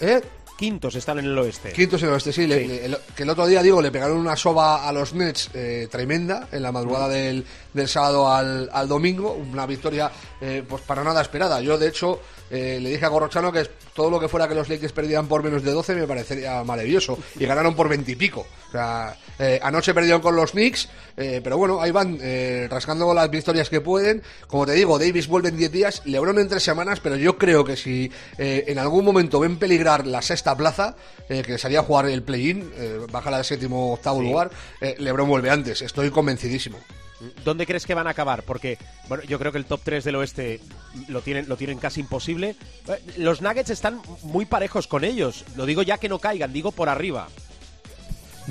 [0.00, 0.20] ¿Eh?
[0.58, 1.70] quintos están en el oeste.
[1.74, 2.46] Quintos en el oeste, sí.
[2.46, 5.50] le- le- el- que el otro día, digo, le pegaron una soba a los Nets
[5.52, 9.32] eh, tremenda en la madrugada del, del sábado al, al domingo.
[9.34, 11.60] Una victoria, eh, pues para nada esperada.
[11.60, 14.68] Yo, de hecho, eh, le dije a Corrochano que todo lo que fuera que los
[14.68, 17.18] Lakers perdieran por menos de 12 me parecería maravilloso.
[17.38, 18.46] Y ganaron por 20 y pico.
[18.68, 23.12] O sea, eh, anoche perdieron con los Knicks, eh, pero bueno, ahí van eh, rascando
[23.14, 24.22] las victorias que pueden.
[24.46, 27.64] Como te digo, Davis vuelve en 10 días, LeBron en 3 semanas, pero yo creo
[27.64, 30.96] que si eh, en algún momento ven peligrar la sexta plaza,
[31.28, 32.70] eh, que sería jugar el play-in,
[33.10, 34.50] bajar al séptimo octavo lugar,
[34.98, 35.82] LeBron vuelve antes.
[35.82, 36.78] Estoy convencidísimo.
[37.44, 38.42] ¿Dónde crees que van a acabar?
[38.42, 40.60] Porque bueno, yo creo que el top 3 del oeste
[41.08, 42.56] lo tienen, lo tienen casi imposible.
[42.88, 45.44] Eh, Los Nuggets están muy parejos con ellos.
[45.56, 47.28] Lo digo ya que no caigan, digo por arriba.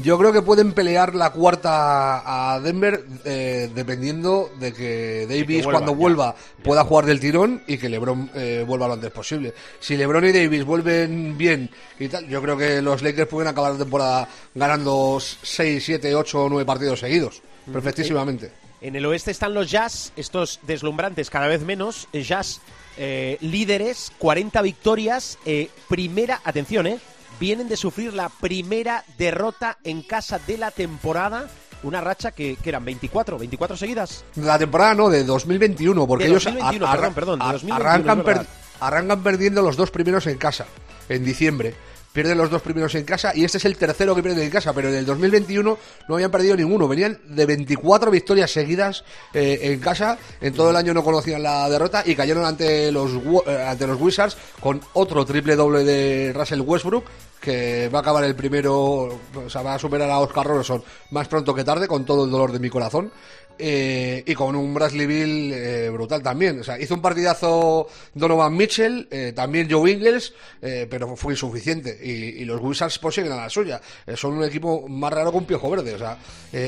[0.04, 5.72] Yo creo que pueden pelear la cuarta a Denver eh, dependiendo de que Davis vuelva,
[5.72, 5.98] cuando ya.
[5.98, 9.54] vuelva pueda jugar del tirón y que LeBron eh, vuelva lo antes posible.
[9.80, 13.72] Si LeBron y Davis vuelven bien y tal, yo creo que los Lakers pueden acabar
[13.72, 17.42] la temporada ganando 6, 7, 8 o 9 partidos seguidos.
[17.72, 18.52] Perfectísimamente.
[18.82, 22.08] En el oeste están los Jazz, estos deslumbrantes cada vez menos.
[22.14, 22.62] eh, Jazz
[22.98, 25.38] eh, líderes, 40 victorias.
[25.46, 27.00] eh, primera, atención, eh,
[27.40, 31.50] vienen de sufrir la primera derrota en casa de la temporada.
[31.84, 34.24] Una racha que, que eran 24, 24 seguidas.
[34.36, 37.90] La temporada no, de 2021, porque De ellos 2021, ar- perdón, perdón, de ar- 2021,
[37.90, 38.48] arrancan, per-
[38.80, 40.66] arrancan perdiendo los dos primeros en casa,
[41.10, 41.76] en diciembre.
[42.16, 44.72] Pierden los dos primeros en casa y este es el tercero que pierden en casa,
[44.72, 46.88] pero en el 2021 no habían perdido ninguno.
[46.88, 50.18] Venían de 24 victorias seguidas eh, en casa.
[50.40, 53.12] En todo el año no conocían la derrota y cayeron ante los,
[53.48, 57.04] eh, ante los Wizards con otro triple doble de Russell Westbrook
[57.42, 61.28] que va a acabar el primero, o sea, va a superar a Oscar Robertson más
[61.28, 63.12] pronto que tarde, con todo el dolor de mi corazón.
[63.58, 66.60] Eh, y con un Bradley Bill eh, brutal también.
[66.60, 71.98] O sea, hizo un partidazo Donovan Mitchell, eh, también Joe Ingles, pero fue insuficiente.
[72.02, 73.82] Y, y los Wizards pues siguen a la suya.
[74.16, 75.96] Son un equipo más raro que un piojo verde.
[75.96, 76.18] O sea,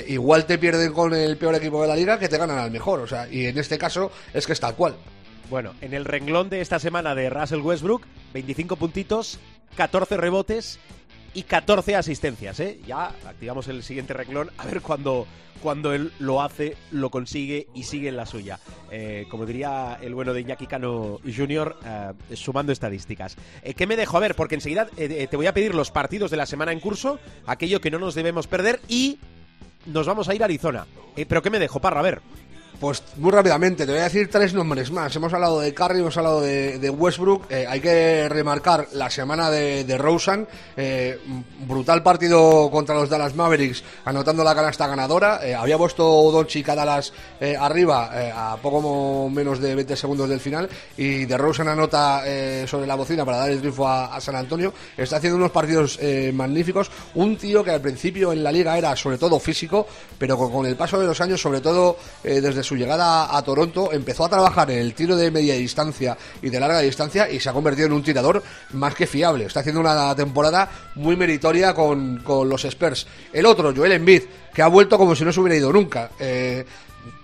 [0.08, 3.00] igual te pierden con el peor equipo de la liga que te ganan al mejor.
[3.00, 4.95] O sea, y en este caso es que es tal cual.
[5.50, 9.39] Bueno, en el renglón de esta semana de Russell Westbrook, 25 puntitos,
[9.78, 10.80] 14 rebotes
[11.38, 12.60] y 14 asistencias.
[12.60, 12.80] ¿eh?
[12.88, 15.28] Ya activamos el siguiente renglón a ver cuando,
[15.62, 18.60] cuando él lo hace, lo consigue y sigue en la suya.
[18.89, 23.38] Eh, como diría el bueno de Iñaki Cano Jr., eh, sumando estadísticas.
[23.62, 24.17] Eh, ¿Qué me dejo?
[24.17, 27.19] A ver, porque enseguida te voy a pedir los partidos de la semana en curso,
[27.45, 29.19] aquello que no nos debemos perder y
[29.86, 30.88] nos vamos a ir a Arizona.
[31.15, 32.00] ¿Pero qué me dejo, Parra?
[32.00, 32.21] A ver.
[32.79, 35.15] Pues muy rápidamente, te voy a decir tres nombres más.
[35.15, 37.47] Hemos hablado de Curry, hemos hablado de, de Westbrook.
[37.49, 40.47] Eh, hay que remarcar la semana de, de Rosen.
[40.75, 41.19] Eh,
[41.65, 45.39] brutal partido contra los Dallas Mavericks, anotando la canasta ganadora.
[45.43, 50.29] Eh, había puesto Doncic a Dallas eh, arriba eh, a poco menos de 20 segundos
[50.29, 50.69] del final.
[50.97, 54.35] Y de Rosen anota eh, sobre la bocina para dar el triunfo a, a San
[54.35, 54.71] Antonio.
[54.95, 55.99] Está haciendo unos partidos
[56.33, 56.91] magníficos.
[57.15, 59.87] Un tío que al principio en la liga era sobre todo físico,
[60.19, 63.91] pero con, con el paso de los años, sobre todo desde su llegada a Toronto,
[63.93, 67.49] empezó a trabajar en el tiro de media distancia y de larga distancia y se
[67.49, 69.45] ha convertido en un tirador más que fiable.
[69.45, 73.08] Está haciendo una temporada muy meritoria con, con los Spurs.
[73.32, 76.12] El otro, Joel Embiid, que ha vuelto como si no se hubiera ido nunca.
[76.19, 76.65] Eh,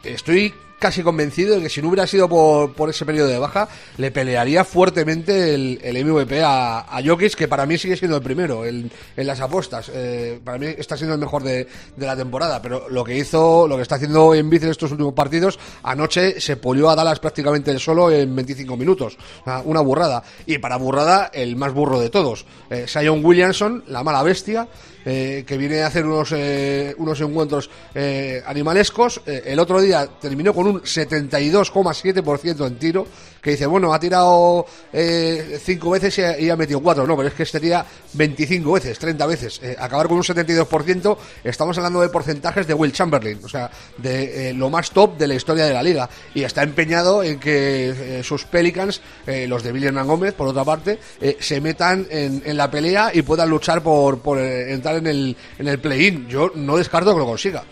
[0.03, 3.67] estoy casi convencido de que si no hubiera sido por, por ese periodo de baja,
[3.97, 8.23] le pelearía fuertemente el, el MVP a, a Jokic, que para mí sigue siendo el
[8.23, 9.91] primero en, en las apuestas.
[9.93, 13.67] Eh, para mí está siendo el mejor de, de la temporada, pero lo que hizo,
[13.67, 17.77] lo que está haciendo en en estos últimos partidos, anoche se polió a Dallas prácticamente
[17.79, 19.17] solo en 25 minutos.
[19.65, 20.23] Una burrada.
[20.45, 22.45] Y para burrada, el más burro de todos.
[22.69, 24.67] Eh, Sion Williamson, la mala bestia,
[25.05, 29.21] eh, que viene a hacer unos, eh, unos encuentros eh, animalescos.
[29.25, 33.07] Eh, el otro día terminó con un 72,7% en tiro,
[33.43, 37.05] que dice, bueno, ha tirado eh, cinco veces y ha, y ha metido cuatro.
[37.05, 39.59] No, pero es que este día 25 veces, 30 veces.
[39.61, 44.49] Eh, acabar con un 72%, estamos hablando de porcentajes de Will Chamberlain, o sea, de
[44.49, 46.09] eh, lo más top de la historia de la liga.
[46.33, 50.99] Y está empeñado en que eh, sus Pelicans, los de William Gómez, por otra parte,
[51.39, 55.67] se metan en, en la pelea y puedan luchar por, por entrar en el, en
[55.67, 56.27] el play-in.
[56.27, 57.63] Yo no descarto que lo consiga.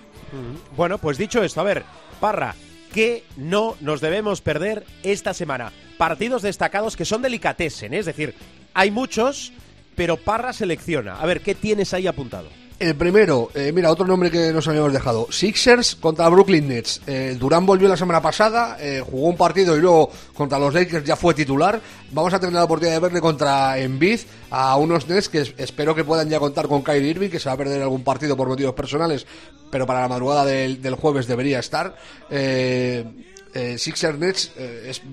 [0.76, 1.84] Bueno, pues dicho esto, a ver,
[2.20, 2.56] Parra,
[2.94, 5.72] ¿qué no nos debemos perder esta semana?
[5.98, 8.00] Partidos destacados que son delicatessen, ¿eh?
[8.00, 8.36] es decir,
[8.74, 9.54] hay muchos,
[9.96, 11.20] pero Parra selecciona.
[11.20, 12.50] A ver, ¿qué tienes ahí apuntado?
[12.82, 15.28] El primero, eh, mira, otro nombre que nos habíamos dejado.
[15.32, 17.00] Sixers contra Brooklyn Nets.
[17.06, 21.06] Eh, Durán volvió la semana pasada, eh, jugó un partido y luego contra los Lakers
[21.06, 21.80] ya fue titular.
[22.12, 25.94] Vamos a tener la oportunidad de verle contra Embiid a unos Nets que es- espero
[25.94, 28.48] que puedan ya contar con Kyrie Irving, que se va a perder algún partido por
[28.48, 29.28] motivos personales,
[29.70, 31.96] pero para la madrugada del, jueves debería estar.
[32.32, 33.06] Eh,
[33.54, 35.04] eh, Sixers Nets eh, es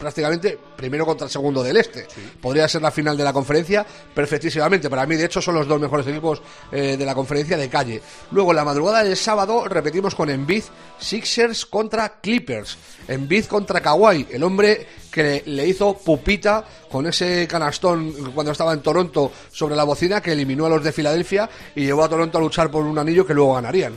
[0.00, 2.06] prácticamente primero contra el segundo del este.
[2.40, 4.88] Podría ser la final de la conferencia perfectísimamente.
[4.88, 6.40] Para mí, de hecho, son los dos mejores equipos
[6.72, 8.00] eh, de la conferencia de calle.
[8.32, 10.64] Luego, en la madrugada del sábado, repetimos con Embiid,
[10.98, 12.78] Sixers contra Clippers.
[13.06, 18.80] Embiid contra Kawhi, el hombre que le hizo pupita con ese canastón cuando estaba en
[18.80, 22.40] Toronto sobre la bocina que eliminó a los de Filadelfia y llevó a Toronto a
[22.40, 23.92] luchar por un anillo que luego ganarían.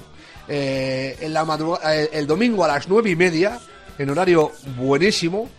[0.47, 3.59] Eh, en la madruga- eh, el domingo a las nueve y media,
[3.97, 5.49] en horario buenísimo,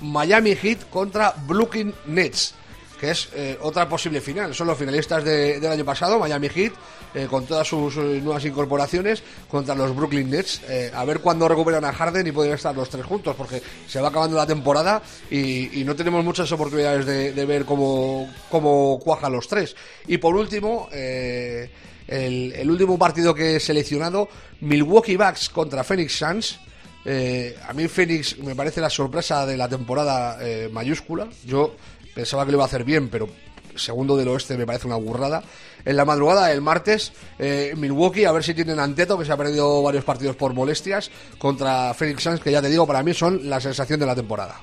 [0.00, 2.54] Miami Heat contra Brooklyn Nets,
[3.00, 4.54] que es eh, otra posible final.
[4.54, 6.72] Son los finalistas de- del año pasado, Miami Heat,
[7.14, 10.60] eh, con todas sus eh, nuevas incorporaciones, contra los Brooklyn Nets.
[10.94, 14.08] A ver cuándo recuperan a Harden y pueden estar los tres juntos, porque se va
[14.08, 19.74] acabando la temporada y, no tenemos muchas oportunidades de, ver cómo, cómo cuajan los tres.
[20.06, 24.28] Y por último, el, el último partido que he seleccionado,
[24.60, 26.58] Milwaukee Bucks contra Phoenix Suns.
[27.04, 31.28] Eh, a mí Phoenix me parece la sorpresa de la temporada eh, mayúscula.
[31.44, 31.74] Yo
[32.14, 33.28] pensaba que lo iba a hacer bien, pero
[33.76, 35.42] segundo del oeste me parece una burrada.
[35.84, 39.36] En la madrugada del martes, eh, Milwaukee, a ver si tienen Anteto, que se ha
[39.36, 43.48] perdido varios partidos por molestias, contra Phoenix Suns, que ya te digo, para mí son
[43.48, 44.60] la sensación de la temporada.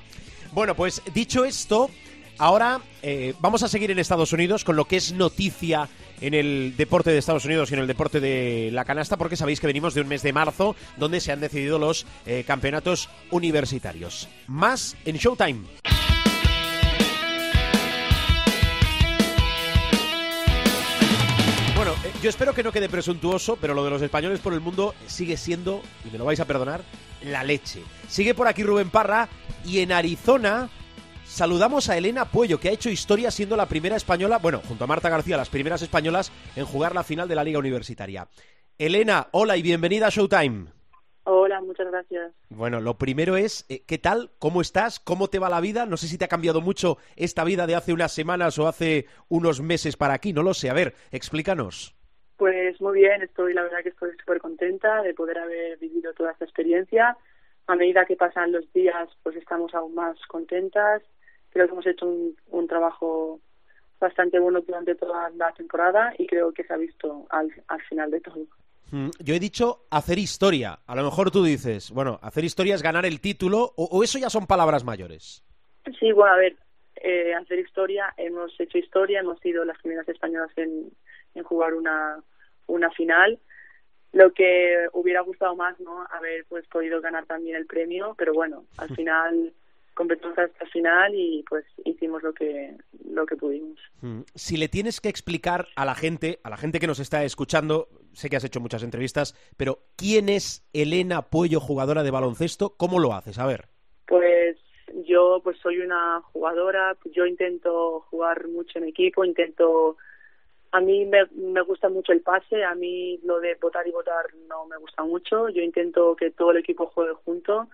[0.51, 1.89] Bueno, pues dicho esto,
[2.37, 5.89] ahora eh, vamos a seguir en Estados Unidos con lo que es noticia
[6.21, 9.59] en el deporte de Estados Unidos y en el deporte de la canasta, porque sabéis
[9.59, 14.29] que venimos de un mes de marzo donde se han decidido los eh, campeonatos universitarios.
[14.47, 15.61] Más en Showtime.
[21.75, 24.61] Bueno, eh, yo espero que no quede presuntuoso, pero lo de los españoles por el
[24.61, 26.81] mundo sigue siendo, y me lo vais a perdonar,
[27.23, 27.81] la leche.
[28.07, 29.27] Sigue por aquí Rubén Parra
[29.65, 30.69] y en Arizona
[31.25, 34.87] saludamos a Elena Puello, que ha hecho historia siendo la primera española, bueno, junto a
[34.87, 38.27] Marta García, las primeras españolas en jugar la final de la Liga Universitaria.
[38.77, 40.67] Elena, hola y bienvenida a Showtime.
[41.23, 42.33] Hola, muchas gracias.
[42.49, 44.29] Bueno, lo primero es, eh, ¿qué tal?
[44.37, 44.99] ¿Cómo estás?
[44.99, 45.87] ¿Cómo te va la vida?
[45.87, 49.07] No sé si te ha cambiado mucho esta vida de hace unas semanas o hace
[49.27, 50.69] unos meses para aquí, no lo sé.
[50.69, 51.95] A ver, explícanos.
[52.37, 56.31] Pues muy bien, estoy, la verdad que estoy súper contenta de poder haber vivido toda
[56.31, 57.17] esta experiencia.
[57.67, 61.01] A medida que pasan los días, pues estamos aún más contentas.
[61.49, 63.39] Creo que hemos hecho un, un trabajo
[63.99, 68.11] bastante bueno durante toda la temporada y creo que se ha visto al, al final
[68.11, 68.45] de todo.
[68.91, 70.79] Mm, Yo he dicho hacer historia.
[70.85, 74.19] A lo mejor tú dices, bueno, hacer historia es ganar el título o, o eso
[74.19, 75.43] ya son palabras mayores.
[75.99, 76.55] Sí, bueno, a ver,
[76.97, 80.91] eh, hacer historia, hemos hecho historia, hemos sido las primeras españolas en,
[81.33, 82.21] en jugar una,
[82.67, 83.39] una final.
[84.15, 86.05] Lo que hubiera gustado más, ¿no?
[86.09, 89.51] Haber pues podido ganar también el premio, pero bueno, al final
[89.93, 92.77] completamos hasta el final y pues hicimos lo que
[93.09, 93.77] lo que pudimos.
[93.99, 97.25] Mm, Si le tienes que explicar a la gente, a la gente que nos está
[97.25, 102.75] escuchando, sé que has hecho muchas entrevistas, pero ¿quién es Elena Puello, jugadora de baloncesto?
[102.77, 103.37] ¿Cómo lo haces?
[103.37, 103.65] A ver.
[104.07, 104.55] Pues
[105.05, 109.97] yo pues soy una jugadora, yo intento jugar mucho en equipo, intento
[110.75, 114.25] a mí me, me gusta mucho el pase, a mí lo de votar y votar
[114.49, 117.69] no me gusta mucho, yo intento que todo el equipo juegue junto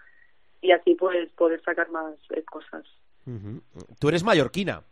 [0.61, 2.83] y así pues poder sacar más eh, cosas.
[3.25, 3.59] Ujú.
[3.99, 4.83] Tú eres mallorquina.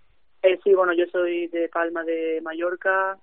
[0.41, 3.19] Eh, sí, bueno, yo soy de Palma de Mallorca,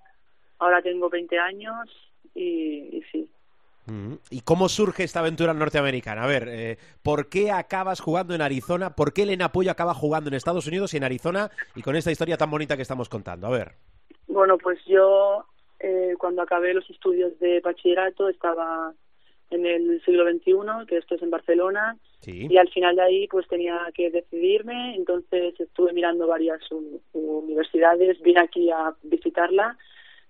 [0.57, 1.89] ahora tengo 20 años
[2.33, 3.29] y, y sí.
[4.29, 6.23] ¿Y cómo surge esta aventura norteamericana?
[6.23, 8.95] A ver, eh, ¿por qué acabas jugando en Arizona?
[8.95, 11.51] ¿Por qué Elena Puello acaba jugando en Estados Unidos y en Arizona?
[11.75, 13.47] Y con esta historia tan bonita que estamos contando.
[13.47, 13.75] A ver.
[14.27, 15.45] Bueno, pues yo
[15.79, 18.93] eh, cuando acabé los estudios de bachillerato estaba
[19.49, 22.47] en el siglo XXI, que esto es en Barcelona, Sí.
[22.49, 28.19] y al final de ahí pues tenía que decidirme, entonces estuve mirando varias u- universidades,
[28.21, 29.77] vine aquí a visitarla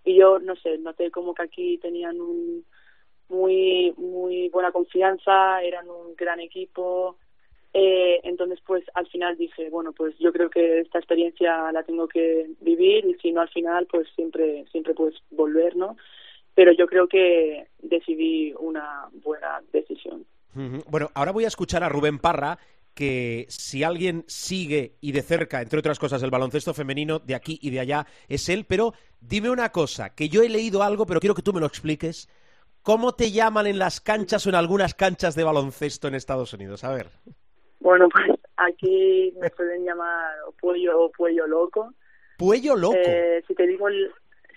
[0.04, 2.66] y yo no sé, noté como que aquí tenían un
[3.30, 7.18] muy muy buena confianza, eran un gran equipo,
[7.74, 12.08] eh, entonces pues al final dije, bueno pues yo creo que esta experiencia la tengo
[12.08, 15.98] que vivir y si no al final pues siempre siempre puedes volver, ¿no?
[16.56, 20.26] Pero yo creo que decidí una buena decisión.
[20.90, 22.58] Bueno, ahora voy a escuchar a Rubén Parra,
[22.96, 27.60] que si alguien sigue y de cerca, entre otras cosas, el baloncesto femenino de aquí
[27.62, 28.66] y de allá, es él.
[28.66, 31.68] Pero dime una cosa, que yo he leído algo, pero quiero que tú me lo
[31.68, 32.28] expliques.
[32.82, 36.84] ¿Cómo te llaman en las canchas o en algunas canchas de baloncesto en Estados Unidos?
[36.84, 37.12] A ver.
[37.80, 38.26] Bueno, pues
[38.58, 41.94] aquí me pueden llamar o pollo o pollo loco.
[42.38, 42.96] Puello loco.
[42.98, 44.12] Eh, si te digo el-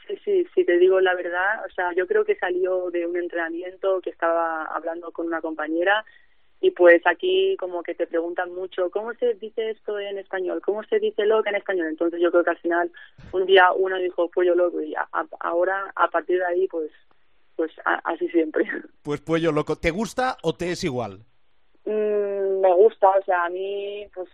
[0.07, 3.17] sí, sí, si te digo la verdad, o sea, yo creo que salió de un
[3.17, 6.05] entrenamiento que estaba hablando con una compañera
[6.63, 10.83] y pues aquí como que te preguntan mucho cómo se dice esto en español, cómo
[10.85, 11.87] se dice loca en español.
[11.89, 12.93] Entonces yo creo que al final
[13.33, 16.91] un día uno dijo pollo loco y a- a- ahora a partir de ahí pues
[17.57, 18.65] pues a- así siempre.
[19.03, 19.77] Pues Puello loco.
[19.77, 21.21] ¿Te gusta o te es igual?
[22.91, 24.29] Me gusta o sea, a mí, pues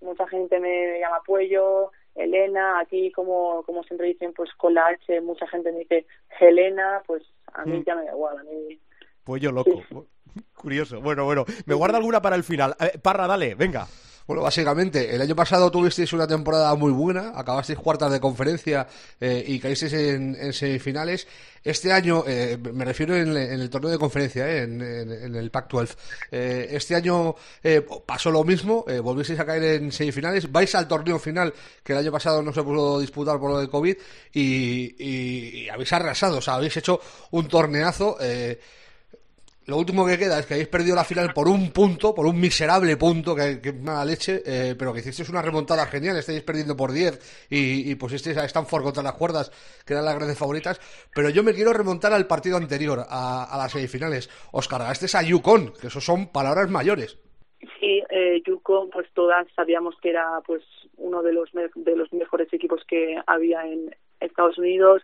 [0.00, 5.20] mucha gente me llama Puello, Elena, aquí como, como siempre dicen, pues con la H,
[5.20, 6.06] mucha gente me dice
[6.40, 7.84] Helena, pues a mí Mm.
[7.84, 8.78] ya me da igual, a mí
[9.22, 9.70] Pollo loco.
[10.54, 11.00] Curioso.
[11.02, 11.44] Bueno, bueno.
[11.66, 12.74] Me guarda alguna para el final.
[12.80, 13.86] Eh, Parra, dale, venga.
[14.26, 18.86] Bueno, básicamente, el año pasado tuvisteis una temporada muy buena, acabasteis cuartas de conferencia
[19.20, 21.26] eh, y caísteis en, semifinales.
[21.64, 25.96] Este año, eh, me refiero en, el torneo de conferencia, eh, en, el Pac-12.
[26.30, 30.86] Eh, este año eh, pasó lo mismo, eh, volvisteis a caer en semifinales, vais al
[30.86, 31.52] torneo final,
[31.82, 33.96] que el año pasado no se pudo disputar por lo de COVID,
[34.32, 37.00] y, y- y habéis arrasado, o sea, habéis hecho
[37.32, 38.16] un torneazo.
[38.20, 38.60] eh,
[39.70, 42.40] lo último que queda es que habéis perdido la final por un punto, por un
[42.40, 46.76] miserable punto, que, que mala leche, eh, pero que hicisteis una remontada genial, estáis perdiendo
[46.76, 49.50] por 10 y, y pusisteis a Stanford contra las cuerdas,
[49.86, 50.80] que eran las grandes favoritas.
[51.14, 54.28] Pero yo me quiero remontar al partido anterior, a, las semifinales.
[54.50, 57.16] Os cargasteis a Yukon, que eso son palabras mayores.
[57.78, 60.64] Sí, eh, Yukon, pues todas sabíamos que era pues
[60.96, 65.02] uno de los de los mejores equipos que había en Estados Unidos.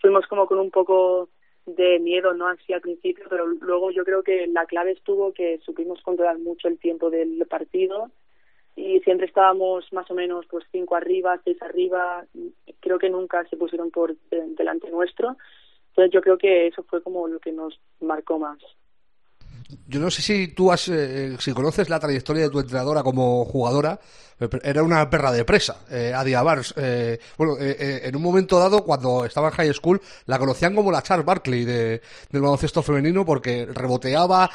[0.00, 1.28] Fuimos como con un poco
[1.66, 5.58] de miedo, no así al principio, pero luego yo creo que la clave estuvo que
[5.64, 8.10] supimos controlar mucho el tiempo del partido
[8.76, 12.24] y siempre estábamos más o menos pues cinco arriba, seis arriba.
[12.80, 15.36] Creo que nunca se pusieron por de- delante nuestro.
[15.88, 18.58] Entonces yo creo que eso fue como lo que nos marcó más.
[19.88, 23.44] Yo no sé si tú has, eh, si conoces la trayectoria de tu entrenadora como
[23.44, 23.98] jugadora,
[24.62, 26.44] era una perra de presa, eh, Adia.
[26.76, 30.74] Eh, bueno, eh, eh, en un momento dado, cuando estaba en high school, la conocían
[30.74, 32.00] como la Charles Barkley de,
[32.30, 34.48] del baloncesto femenino porque reboteaba,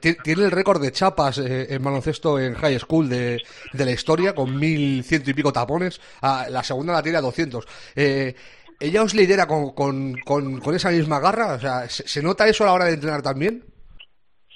[0.00, 3.40] ti- tiene el récord de chapas en baloncesto en high school de,
[3.72, 5.98] de la historia, con mil ciento y pico tapones.
[6.20, 7.64] Ah, la segunda la tiene a 200.
[7.96, 8.34] Eh,
[8.80, 11.54] ¿Ella os lidera con, con, con, esa misma garra?
[11.54, 13.64] O sea, ¿se, se nota eso a la hora de entrenar también?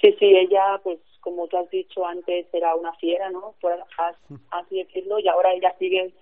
[0.03, 3.55] Sí, sí, ella, pues como tú has dicho antes, era una fiera, ¿no?
[3.61, 4.17] Por as-
[4.51, 6.13] así decirlo, y ahora ella sigue,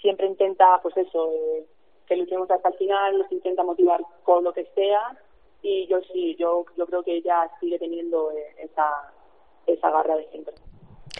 [0.00, 1.66] siempre intenta, pues eso, eh,
[2.06, 5.18] que luchemos hasta el final, nos intenta motivar con lo que sea,
[5.62, 9.12] y yo sí, yo, yo creo que ella sigue teniendo eh, esa,
[9.66, 10.54] esa garra de siempre.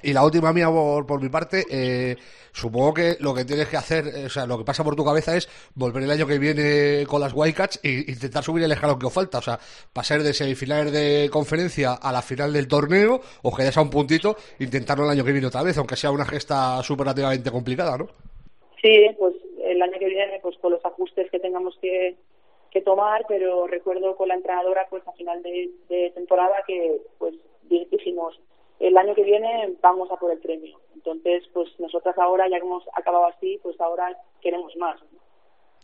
[0.04, 2.16] Y la última mía por, por mi parte, eh,
[2.52, 5.04] supongo que lo que tienes que hacer, eh, o sea, lo que pasa por tu
[5.04, 8.98] cabeza es volver el año que viene con las Wildcats e intentar subir el escalón
[8.98, 9.38] que os falta.
[9.38, 9.58] O sea,
[9.92, 14.36] pasar de semifinales de conferencia a la final del torneo, o quedáis a un puntito,
[14.58, 18.08] intentarlo el año que viene otra vez, aunque sea una gesta superlativamente complicada, ¿no?
[18.82, 22.16] Sí, pues el año que viene, pues con los ajustes que tengamos que,
[22.70, 27.34] que tomar, pero recuerdo con la entrenadora, pues a final de, de temporada que, pues
[27.70, 28.38] di- dijimos,
[28.86, 30.78] el año que viene vamos a por el premio.
[30.94, 35.00] Entonces, pues nosotras ahora, ya que hemos acabado así, pues ahora queremos más.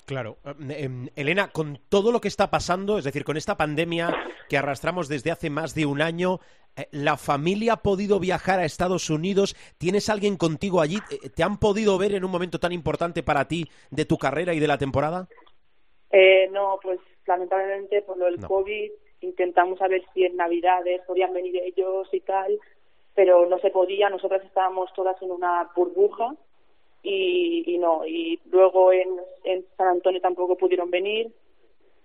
[0.05, 0.37] Claro.
[0.45, 4.15] Eh, em, Elena, con todo lo que está pasando, es decir, con esta pandemia
[4.49, 6.41] que arrastramos desde hace más de un año,
[6.77, 9.57] eh, ¿la familia ha podido viajar a Estados Unidos?
[9.79, 10.99] ¿Tienes alguien contigo allí?
[11.11, 14.53] Eh, ¿Te han podido ver en un momento tan importante para ti de tu carrera
[14.53, 15.29] y de la temporada?
[16.11, 18.49] Eh, no, pues lamentablemente por lo del No.
[18.49, 22.59] COVID intentamos a ver si en Navidades podían venir ellos y tal,
[23.21, 24.09] pero no se podía.
[24.09, 26.35] Nosotras estábamos todas en una burbuja
[27.03, 28.07] y, y no.
[28.07, 29.11] Y luego en,
[29.77, 31.31] San Antonio tampoco pudieron venir.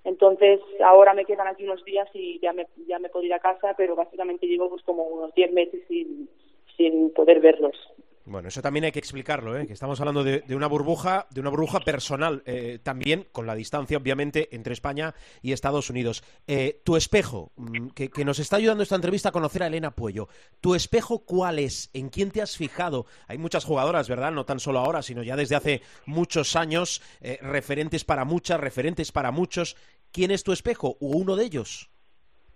[0.04, 3.40] Entonces ahora me quedan aquí unos días y ya me, ya me puedo ir a
[3.40, 6.28] casa, pero básicamente llevo pues como unos 10 meses sin,
[6.76, 7.78] sin poder verlos.
[8.28, 9.68] Bueno, eso también hay que explicarlo, ¿eh?
[9.68, 14.00] que estamos hablando de, una burbuja, de una burbuja personal, eh, también con la distancia,
[14.00, 16.24] obviamente, entre España y Estados Unidos.
[16.48, 19.92] Eh, tu espejo, mm, que, que nos está ayudando esta entrevista a conocer a Elena
[19.92, 20.28] Puello.
[20.60, 21.92] ¿Tu espejo cuál es?
[21.94, 23.06] ¿En quién te has fijado?
[23.28, 24.32] Hay muchas jugadoras, ¿verdad?
[24.32, 29.12] No tan solo ahora, sino ya desde hace muchos años, eh, referentes para muchas, referentes
[29.12, 29.78] para muchos.
[30.12, 31.92] ¿Quién es tu espejo o uno de ellos?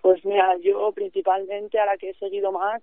[0.02, 2.82] Pues mira, yo principalmente a la que he seguido más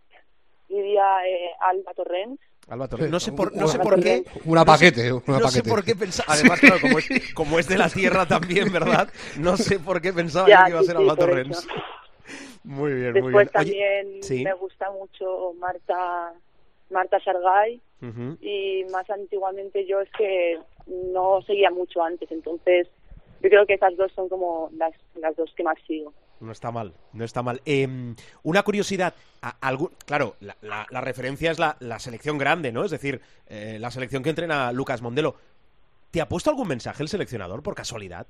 [0.69, 1.17] diría
[1.61, 2.41] Alba Torrent.
[2.69, 3.11] Alba Torres.
[3.11, 4.25] No sé por, no sé por qué.
[4.45, 6.33] Una no sé- paquete, no sé por qué pensaba.
[6.33, 9.09] Además, claro, como es, como es de la tierra también, ¿verdad?
[9.39, 11.69] No sé por qué pensaba Ya, yo que iba a ser sí, Alba Torrens.
[12.65, 13.37] Muy bien, muy Después bien.
[13.37, 14.43] Oye, también sí.
[14.43, 16.33] me gusta mucho Marta
[16.91, 18.37] Marta Shargay ujú.
[18.41, 22.89] y más antiguamente yo es que no seguía mucho antes, entonces
[23.41, 26.13] yo creo que esas dos son como las, las dos que más sigo.
[26.41, 27.63] No está mal, no está mal.
[27.65, 27.89] Eh,
[28.43, 32.85] una curiosidad, a- algún- claro, la, la- la referencia es la, la selección grande, ¿no?
[32.85, 35.35] Es decir, eh, la selección que entrena Lucas Mondelo.
[36.11, 38.27] ¿Te ha puesto algún mensaje el seleccionador por casualidad?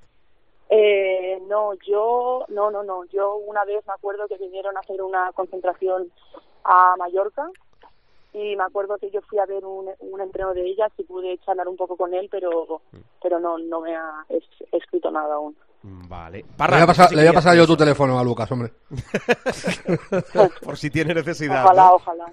[0.68, 3.04] Eh, no, yo, no, no, no.
[3.06, 6.10] Yo una vez me acuerdo que vinieron a hacer una concentración
[6.64, 7.48] a Mallorca
[8.32, 11.38] y me acuerdo que yo fui a ver un, un entreno de ellas y pude
[11.38, 12.82] charlar un poco con él, pero,
[13.22, 15.56] pero no, no me ha es- escrito nada aún.
[15.88, 16.38] Vale.
[16.38, 18.50] Le Parra, voy a pasar, si le voy a pasar yo tu teléfono a Lucas,
[18.50, 18.72] hombre.
[20.64, 21.64] Por si tiene necesidad.
[21.64, 21.94] Ojalá, ¿no?
[21.94, 22.24] ojalá.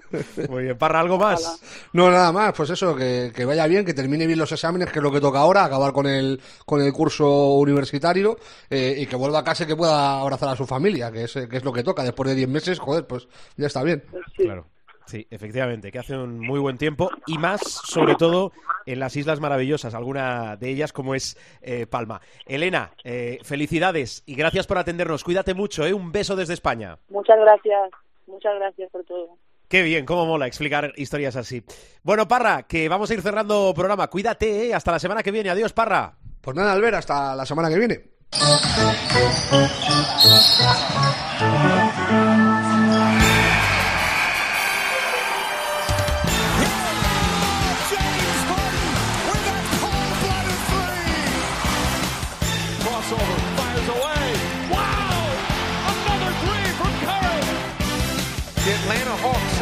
[0.48, 1.40] Muy bien, Parra, ¿algo más?
[1.40, 1.58] Ojalá.
[1.92, 4.98] No, nada más, pues eso, que, que vaya bien, que termine bien los exámenes, que
[4.98, 8.36] es lo que toca ahora, acabar con el, con el curso universitario
[8.68, 11.32] eh, y que vuelva a casa y que pueda abrazar a su familia, que es,
[11.32, 12.02] que es lo que toca.
[12.02, 14.02] Después de 10 meses, joder, pues ya está bien.
[14.10, 14.42] Pues sí.
[14.44, 14.66] Claro.
[15.06, 18.52] Sí, efectivamente, que hace un muy buen tiempo y más, sobre todo,
[18.86, 22.20] en las Islas Maravillosas, alguna de ellas como es eh, Palma.
[22.46, 25.24] Elena, eh, felicidades y gracias por atendernos.
[25.24, 25.92] Cuídate mucho, ¿eh?
[25.92, 26.98] Un beso desde España.
[27.08, 27.90] Muchas gracias.
[28.26, 29.36] Muchas gracias por todo.
[29.68, 31.62] Qué bien, cómo mola explicar historias así.
[32.02, 34.08] Bueno, Parra, que vamos a ir cerrando programa.
[34.08, 34.74] Cuídate, ¿eh?
[34.74, 35.50] Hasta la semana que viene.
[35.50, 36.14] Adiós, Parra.
[36.40, 38.14] Pues nada, Albert, hasta la semana que viene.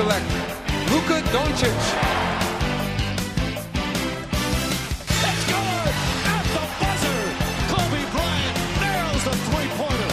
[0.03, 0.31] Select
[0.91, 1.71] Luka Doncic.
[5.29, 5.95] It's good
[6.35, 7.21] at the buzzer.
[7.71, 10.13] Kobe Bryant nails the three-pointer.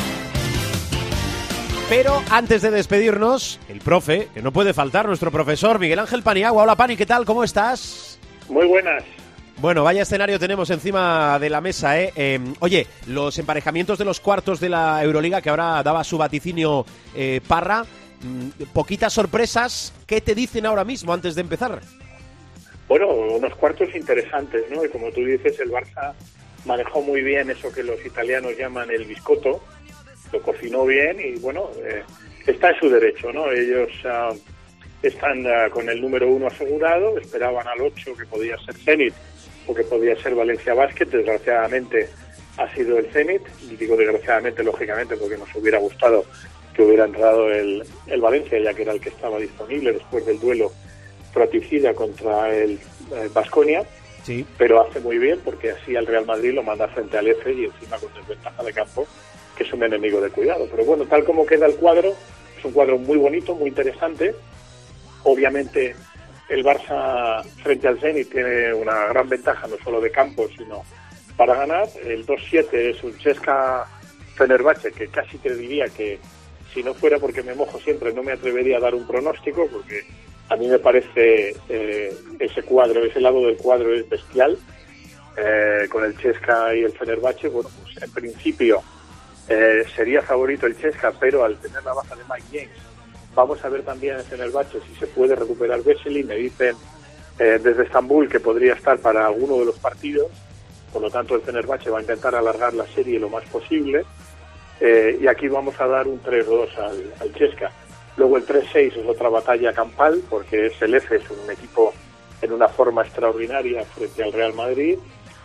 [1.89, 6.63] Pero antes de despedirnos, el profe, que no puede faltar, nuestro profesor Miguel Ángel Paniagua.
[6.63, 7.25] Hola, Pani, ¿qué tal?
[7.25, 8.19] ¿Cómo estás?
[8.47, 9.03] Muy buenas.
[9.57, 12.13] Bueno, vaya escenario tenemos encima de la mesa, ¿eh?
[12.15, 16.85] Eh, oye, los emparejamientos de los cuartos de la Euroliga, que ahora daba su vaticinio
[17.13, 17.85] eh, Parra,
[18.73, 19.93] poquitas sorpresas.
[20.05, 21.79] ¿Qué te dicen ahora mismo antes de empezar?
[22.87, 24.83] Bueno, unos cuartos interesantes, ¿no?
[24.83, 26.13] Y como tú dices, el Barça
[26.65, 29.63] manejó muy bien eso que los italianos llaman el biscotto,
[30.31, 32.03] lo cocinó bien y bueno, eh,
[32.47, 33.51] está en su derecho, ¿no?
[33.51, 34.33] Ellos ah,
[35.01, 39.13] están ah, con el número uno asegurado, esperaban al 8 que podía ser Zenit
[39.67, 42.09] o que podía ser Valencia Basket, desgraciadamente
[42.57, 46.25] ha sido el Zenit, y digo desgraciadamente, lógicamente, porque nos hubiera gustado
[46.79, 50.39] que hubiera entrado el, el Valencia, ya que era el que estaba disponible después del
[50.39, 50.71] duelo
[51.33, 52.79] fratricida contra el
[53.33, 53.83] Vasconia,
[54.23, 54.45] Sí.
[54.57, 57.65] pero hace muy bien porque así al Real Madrid lo manda frente al F y
[57.65, 59.05] encima con desventaja de campo,
[59.57, 60.67] que es un enemigo de cuidado.
[60.71, 62.13] Pero bueno, tal como queda el cuadro,
[62.57, 64.33] es un cuadro muy bonito, muy interesante.
[65.23, 65.95] Obviamente
[66.47, 70.83] el Barça frente al Zenit tiene una gran ventaja, no solo de campo, sino
[71.35, 71.89] para ganar.
[72.05, 73.85] El 2-7 es un Chesca
[74.35, 76.19] Fenerbahce, que casi te diría que
[76.73, 80.03] si no fuera porque me mojo siempre no me atrevería a dar un pronóstico, porque
[80.49, 84.57] a mí me parece eh, ese cuadro, ese lado del cuadro es bestial.
[85.37, 88.81] Eh, con el Chesca y el Fenerbahce, bueno, pues en principio
[89.47, 92.77] eh, sería favorito el Chesca, pero al tener la baja de Mike James,
[93.33, 96.23] vamos a ver también en Fenerbahce si se puede recuperar Vesely.
[96.23, 96.75] Me dicen
[97.37, 100.27] eh, desde Estambul que podría estar para alguno de los partidos,
[100.91, 104.03] por lo tanto el Fenerbahce va a intentar alargar la serie lo más posible.
[104.79, 107.71] Eh, y aquí vamos a dar un 3-2 al, al Chesca.
[108.17, 111.93] Luego el 3-6 es otra batalla campal, porque es el F, es un equipo
[112.41, 114.97] en una forma extraordinaria frente al Real Madrid.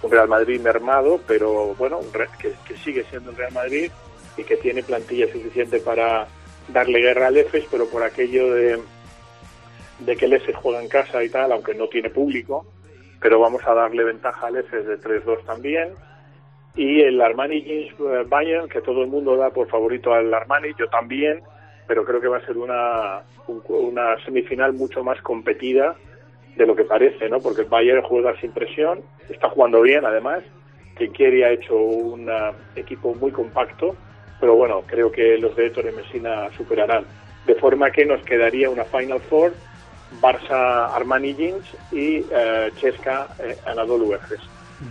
[0.03, 2.01] Un Real Madrid mermado, pero bueno,
[2.39, 3.91] que, que sigue siendo el Real Madrid
[4.37, 6.27] y que tiene plantilla suficiente para
[6.69, 8.79] darle guerra al EFES, pero por aquello de,
[10.01, 12.67] de que el EFES juega en casa y tal, aunque no tiene público,
[13.21, 15.95] pero vamos a darle ventaja al EFES de 3-2 también.
[16.77, 20.71] Y el Armani Jeans eh, Bayern, que todo el mundo da por favorito al Armani,
[20.79, 21.41] yo también,
[21.87, 25.95] pero creo que va a ser una, un- una semifinal mucho más competida
[26.57, 27.41] de lo que parece, ¿no?
[27.41, 30.43] Porque el Bayern juega sin presión, está jugando bien además,
[30.97, 33.97] Trinquieri ha hecho un ah, equipo muy compacto,
[34.41, 37.05] pero bueno, creo que los de Ettore Messina superarán.
[37.47, 39.53] De forma que nos quedaría una Final Four,
[40.21, 44.41] Barça Armani Jeans y eh, Chesca eh, Anadolu Efes.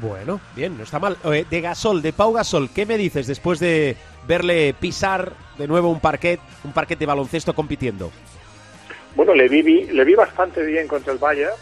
[0.02, 1.18] Bueno, bien, no está mal.
[1.26, 3.96] Eh, de Gasol, de Pau Gasol, ¿qué me dices después de
[4.28, 8.12] verle pisar de nuevo un parquet, un parquet de baloncesto compitiendo?
[9.16, 11.54] Bueno, le vi, le vi bastante bien contra el Bayern,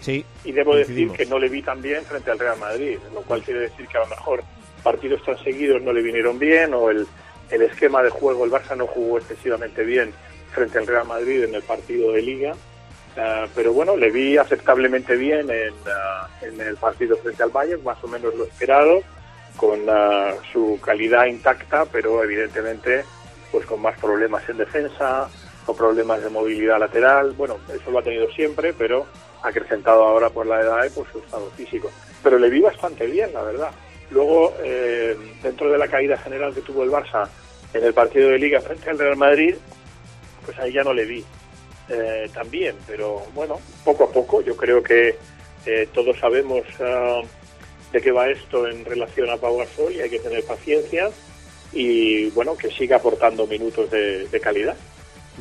[0.00, 0.24] Sí.
[0.44, 3.42] y debo decir que no le vi tan bien frente al Real Madrid, lo cual
[3.42, 4.42] quiere decir que a lo mejor
[4.82, 7.06] partidos tan seguidos no le vinieron bien o el,
[7.50, 10.12] el esquema de juego, el Barça no jugó excesivamente bien
[10.52, 12.54] frente al Real Madrid en el partido de liga,
[13.16, 17.82] Ah, pero bueno, le vi aceptablemente bien en, ah, en el partido frente al Bayern,
[17.82, 19.00] más o menos lo esperado,
[19.56, 23.04] con ah, su calidad intacta, pero evidentemente
[23.50, 25.30] pues con más problemas en defensa,
[25.64, 29.06] con problemas de movilidad lateral, bueno, eso lo ha tenido siempre, pero
[29.42, 31.90] acrecentado ahora por la edad y por su estado físico.
[32.22, 33.70] Pero le vi bastante bien, la verdad.
[34.10, 37.28] Luego, eh, dentro de la caída general que tuvo el Barça
[37.72, 39.54] en el partido de Liga frente al Real Madrid,
[40.44, 41.24] pues ahí ya no le vi
[41.88, 45.16] eh, tan bien, pero bueno, poco a poco, yo creo que
[45.66, 47.22] eh, todos sabemos ah,
[47.92, 51.10] de qué va esto en relación a Pau Gasol y hay que tener paciencia
[51.72, 54.76] y bueno, que siga aportando minutos de calidad.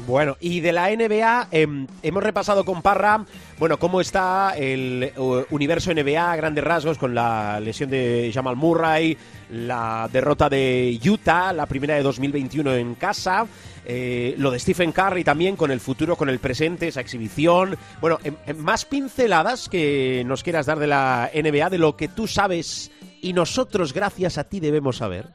[0.07, 3.25] Bueno, y de la NBA em, hemos repasado con Parra,
[3.57, 8.57] bueno, cómo está el uh, universo NBA a grandes rasgos con la lesión de Jamal
[8.57, 9.17] Murray,
[9.51, 13.47] la derrota de Utah, la primera de 2021 en casa,
[13.85, 17.77] eh, lo de Stephen Curry también con el futuro, con el presente, esa exhibición.
[18.01, 22.27] Bueno, em, más pinceladas que nos quieras dar de la NBA, de lo que tú
[22.27, 22.91] sabes
[23.21, 25.27] y nosotros, gracias a ti, debemos saber.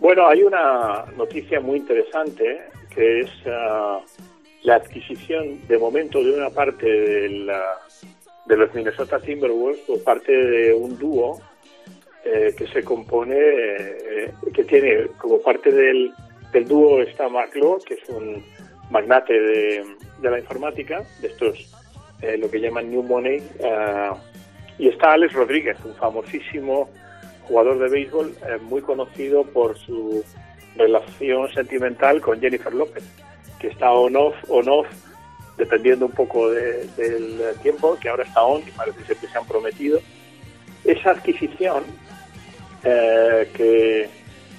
[0.00, 4.00] Bueno, hay una noticia muy interesante que es uh,
[4.62, 7.62] la adquisición de momento de una parte de, la,
[8.46, 11.40] de los Minnesota Timberwolves por parte de un dúo
[12.24, 16.12] eh, que se compone, eh, que tiene como parte del,
[16.52, 18.42] del dúo está McLaw, que es un
[18.90, 19.84] magnate de,
[20.20, 21.70] de la informática, de estos,
[22.22, 24.16] eh, lo que llaman New Money, uh,
[24.78, 26.88] y está Alex Rodríguez, un famosísimo
[27.46, 30.24] jugador de béisbol, eh, muy conocido por su
[30.76, 33.04] relación sentimental con Jennifer López,
[33.58, 34.86] que está on-off, on-off,
[35.56, 39.38] dependiendo un poco de, del tiempo, que ahora está on y parece ser que se
[39.38, 40.00] han prometido.
[40.84, 41.84] Esa adquisición,
[42.82, 44.08] eh, que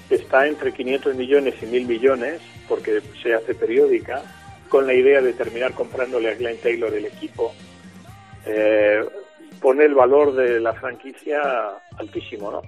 [0.09, 4.23] está entre 500 millones y 1000 millones, porque se hace periódica,
[4.69, 7.53] con la idea de terminar comprándole a Glenn Taylor el equipo,
[8.45, 9.03] eh,
[9.61, 11.41] pone el valor de la franquicia
[11.97, 12.61] altísimo, ¿no?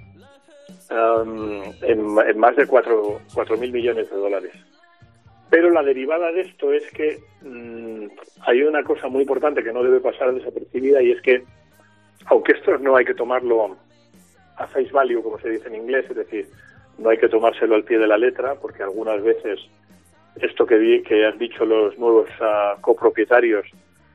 [0.90, 3.20] Um, en, en, más de 4
[3.58, 4.52] mil millones de dólares.
[5.50, 8.06] Pero la derivada de esto es que mmm,
[8.46, 11.44] hay una cosa muy importante que no debe pasar desapercibida y es que,
[12.26, 13.76] aunque esto no hay que tomarlo
[14.56, 16.48] a face value, como se dice en inglés, es decir,
[16.96, 19.60] no hay que tomárselo al pie de la letra, porque algunas veces
[20.36, 23.66] esto que, vi, que han dicho los nuevos uh, copropietarios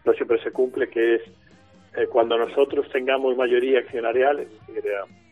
[0.05, 1.21] no siempre se cumple, que es
[1.95, 5.22] eh, cuando nosotros tengamos mayoría accionarial, es decir, uh,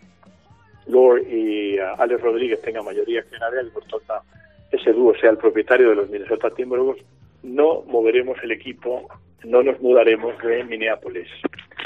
[0.87, 4.25] Lord y uh, Alex Rodríguez tengan mayoría accionarial y por tanto
[4.71, 7.03] ese dúo sea el propietario de los Minnesota Timberwolves,
[7.43, 9.07] no moveremos el equipo,
[9.43, 11.27] no nos mudaremos de Minneapolis,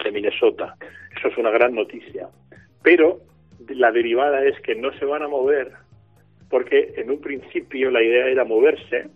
[0.03, 0.75] de Minnesota.
[1.17, 2.29] Eso es una gran noticia.
[2.83, 3.21] Pero
[3.69, 5.71] la derivada es que no se van a mover
[6.49, 9.07] porque en un principio la idea era moverse,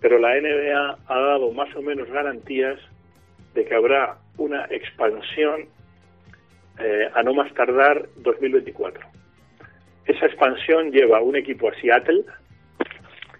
[0.00, 2.80] pero la NBA ha dado más o menos garantías
[3.54, 5.68] de que habrá una expansión
[6.82, 9.06] eh, a no más tardar 2024.
[10.06, 12.24] Esa expansión lleva un equipo a Seattle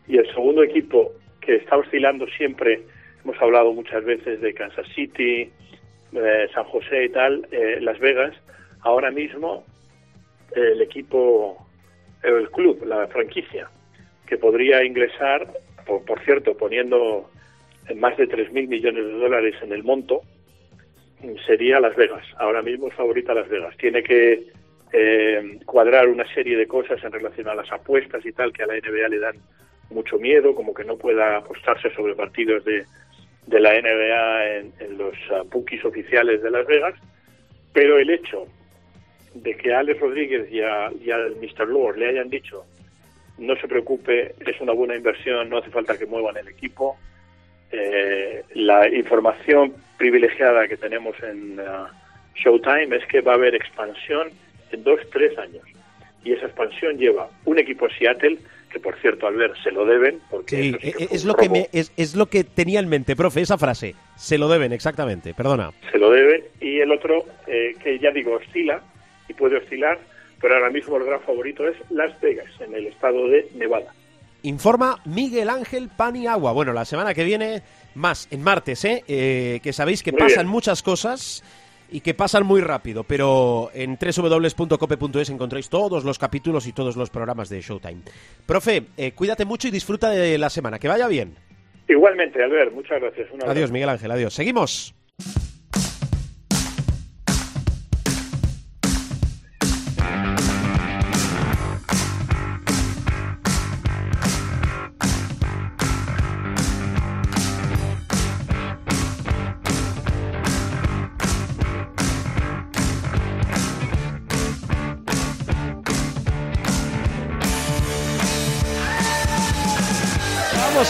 [0.07, 2.83] y el segundo equipo que está oscilando siempre,
[3.25, 5.51] hemos hablado muchas veces de Kansas City,
[6.13, 8.35] eh, San José y tal, eh, Las Vegas,
[8.83, 9.65] ahora mismo
[10.55, 11.67] el equipo,
[12.23, 13.69] el club, la franquicia,
[14.27, 15.49] que podría ingresar,
[15.87, 17.29] por, por cierto, poniendo
[17.97, 20.23] más de 3.000 millones de dólares en el monto,
[21.47, 22.25] sería Las Vegas.
[22.39, 23.77] Ahora mismo es favorita Las Vegas.
[23.77, 24.47] Tiene que
[24.93, 28.67] eh, cuadrar una serie de cosas en relación a las apuestas y tal que a
[28.67, 29.37] la NBA le dan
[29.91, 32.85] mucho miedo, como que no pueda apostarse sobre partidos de,
[33.47, 36.95] de la NBA en, en los uh, bookies oficiales de Las Vegas.
[37.73, 38.47] Pero el hecho
[39.35, 41.69] de que a Alex Rodríguez y, a, y al Mr.
[41.69, 42.65] Lord le hayan dicho
[43.39, 46.97] no se preocupe, es una buena inversión, no hace falta que muevan el equipo,
[47.73, 51.87] eh, la información privilegiada que tenemos en uh,
[52.35, 54.31] Showtime es que va a haber expansión
[54.73, 55.63] en dos, tres años.
[56.25, 58.39] Y esa expansión lleva un equipo Seattle,
[58.73, 60.19] que por cierto, al ver, se lo deben.
[60.29, 63.15] Porque sí, sí que es, lo que me, es, es, lo que tenía en mente,
[63.15, 63.95] profe, esa frase.
[64.17, 65.71] Se lo deben, exactamente, perdona.
[65.93, 66.43] Se lo deben.
[66.61, 68.83] Y el otro, eh, que ya digo, oscila
[69.29, 70.01] y puede oscilar,
[70.41, 73.95] pero ahora mismo el gran favorito es Las Vegas, en el estado de Nevada.
[74.43, 76.51] Informa Miguel Ángel Paniagua.
[76.51, 77.63] Bueno, la semana que viene,
[77.95, 79.05] más en martes, ¿eh?
[79.09, 80.53] eh que sabéis que Muy pasan bien.
[80.53, 81.43] muchas cosas
[81.91, 87.11] y que pasan muy rápido, pero en www.cope.es encontráis todos los capítulos y todos los
[87.11, 88.03] programas de Showtime.
[88.47, 90.79] Profe, eh, cuídate mucho y disfruta de la semana.
[90.79, 91.35] Que vaya bien.
[91.89, 93.29] Igualmente, Albert, muchas gracias.
[93.47, 94.33] Adiós, Miguel Ángel, adiós.
[94.33, 94.95] Seguimos.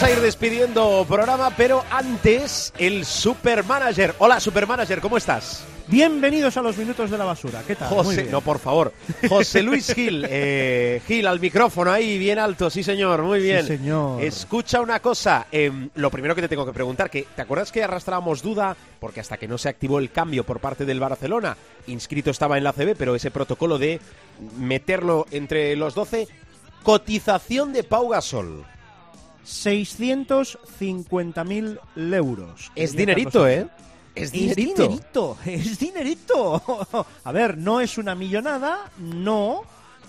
[0.03, 4.13] A ir despidiendo programa, pero antes el Supermanager.
[4.17, 5.63] Hola, Supermanager, ¿cómo estás?
[5.87, 7.63] Bienvenidos a los minutos de la basura.
[7.65, 7.89] ¿Qué tal?
[7.89, 8.31] Muy José, bien.
[8.31, 8.91] no, por favor.
[9.29, 13.61] José Luis Gil, eh, Gil al micrófono ahí, bien alto, sí señor, muy bien.
[13.61, 14.21] Sí, señor.
[14.21, 17.81] Escucha una cosa, em, lo primero que te tengo que preguntar, que ¿te acuerdas que
[17.81, 18.75] arrastrábamos duda?
[18.99, 21.55] Porque hasta que no se activó el cambio por parte del Barcelona,
[21.87, 24.01] inscrito estaba en la CB, pero ese protocolo de
[24.57, 26.27] meterlo entre los 12,
[26.83, 28.65] cotización de Pau Gasol.
[29.45, 31.79] 650.000
[32.13, 32.71] euros.
[32.75, 33.67] Es dinerito, ¿eh?
[34.15, 34.83] Es Es dinerito.
[34.83, 36.87] dinerito, es dinerito.
[37.23, 39.63] A ver, no es una millonada, no,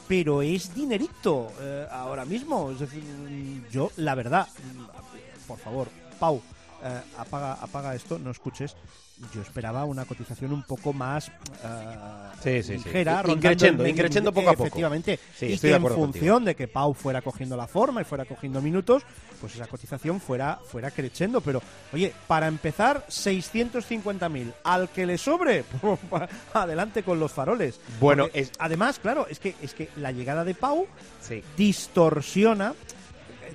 [0.06, 2.70] pero es dinerito eh, ahora mismo.
[2.70, 3.02] Es decir,
[3.70, 4.46] yo, la verdad,
[5.48, 6.42] por favor, Pau,
[6.84, 8.76] eh, apaga, apaga esto, no escuches.
[9.32, 11.32] Yo esperaba una cotización un poco más eh,
[12.42, 12.84] Sí, sí, sí.
[12.84, 14.64] ligera, In- rondando increchendo, el- increchendo poco a poco.
[14.64, 15.20] Efectivamente.
[15.38, 18.04] Sí, y estoy que de en función de que Pau fuera cogiendo la forma y
[18.04, 19.04] fuera cogiendo minutos,
[19.40, 21.40] pues esa cotización fuera, fuera creciendo.
[21.40, 21.62] Pero,
[21.92, 24.52] oye, para empezar, 650.000.
[24.64, 25.64] Al que le sobre,
[26.52, 27.78] adelante con los faroles.
[28.00, 30.86] Bueno, Porque, es- además, claro, es que, es que la llegada de Pau
[31.20, 31.40] Sí.
[31.56, 32.74] distorsiona,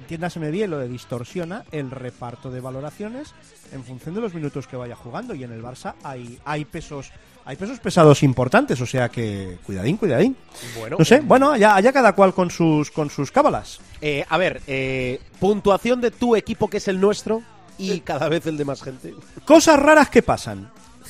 [0.10, 3.36] entiéndaseme bien lo de distorsiona, el reparto de valoraciones
[3.72, 5.36] en función de los minutos que vaya jugando.
[5.36, 7.12] Y en el Barça hay, hay pesos.
[7.46, 10.36] Hay pesos pesados importantes, o sea que cuidadín, cuidadín.
[10.78, 13.80] Bueno, No sé, bueno, allá, allá cada cual con sus con sus cábalas.
[14.02, 17.42] Eh, a ver, eh, puntuación de tu equipo que es el nuestro
[17.78, 19.16] y cada vez el de más gente.
[19.46, 20.70] Cosas raras que pasan.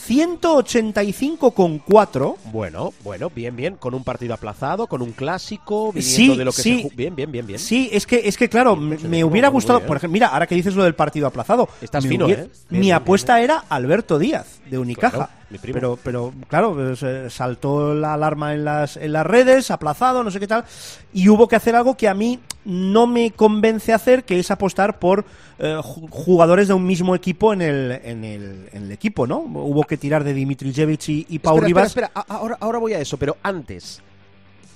[0.09, 2.35] 185,4.
[2.51, 6.51] Bueno, bueno, bien, bien, con un partido aplazado, con un clásico, viniendo Sí, de lo
[6.51, 6.87] que sí.
[6.89, 7.59] se Bien, bien, bien, bien.
[7.59, 10.75] Sí, es que, es que claro, me, hubiera gustado, por ejemplo, mira, ahora que dices
[10.75, 12.49] lo del partido aplazado, Estás fino, hubiera- ¿eh?
[12.69, 15.17] Bien, mi bien, apuesta era Alberto Díaz, de Unicaja.
[15.17, 15.31] Claro.
[15.61, 20.29] Pero, pero claro, pues, eh, saltó la alarma en las, en las redes, aplazado, no
[20.29, 20.63] sé qué tal,
[21.11, 24.99] y hubo que hacer algo que a mí no me convence hacer, que es apostar
[24.99, 25.25] por
[25.57, 29.39] eh, ju- jugadores de un mismo equipo en el, en el, en el equipo, ¿no?
[29.39, 31.87] Hubo que tirar de Dimitrijevic y, y Pau espera, Rivas.
[31.87, 34.01] espera, espera, ahora, ahora voy a eso, pero antes,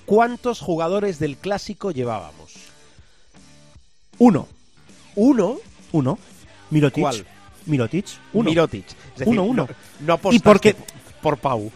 [0.06, 2.52] ¿cuántos jugadores del clásico llevábamos?
[4.18, 4.48] Uno,
[5.14, 5.56] ¿Uno?
[5.92, 6.18] uno.
[6.70, 7.02] Mirotic.
[7.02, 7.26] ¿Cuál?
[7.66, 8.06] Mirotic.
[8.32, 8.50] Uno.
[8.50, 8.86] Mirotic.
[8.88, 9.66] Es decir, Uno, uno.
[10.00, 10.76] No, no ¿Y apostaste por qué?
[11.22, 11.70] por Pau.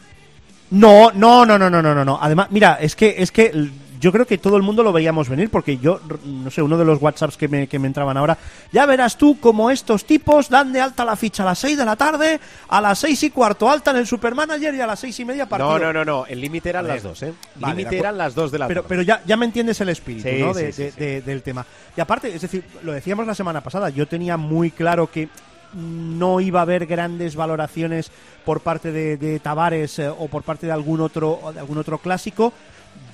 [0.70, 2.18] No, no, no, no, no, no, no, no.
[2.20, 3.70] Además, mira, es que, es que
[4.00, 6.84] yo creo que todo el mundo lo veíamos venir porque yo, no sé, uno de
[6.84, 8.36] los WhatsApps que me, que me entraban ahora,
[8.70, 11.84] ya verás tú como estos tipos dan de alta la ficha a las 6 de
[11.86, 15.18] la tarde, a las seis y cuarto alta en el Supermanager y a las seis
[15.18, 15.78] y media partido.
[15.78, 17.32] No, no, no, no, el límite eran las dos, ¿eh?
[17.56, 18.88] Vale, límite eran las dos de la Pero, tarde.
[18.90, 20.52] pero ya, ya me entiendes el espíritu, Sí, ¿no?
[20.54, 21.64] sí, De- sí, de- de- del tema.
[21.96, 25.28] Y aparte, es decir, lo decíamos la semana pasada, yo tenía muy claro que
[25.74, 28.10] no iba a haber grandes valoraciones
[28.44, 31.98] por parte de, de Tavares eh, o por parte de algún otro de algún otro
[31.98, 32.52] clásico.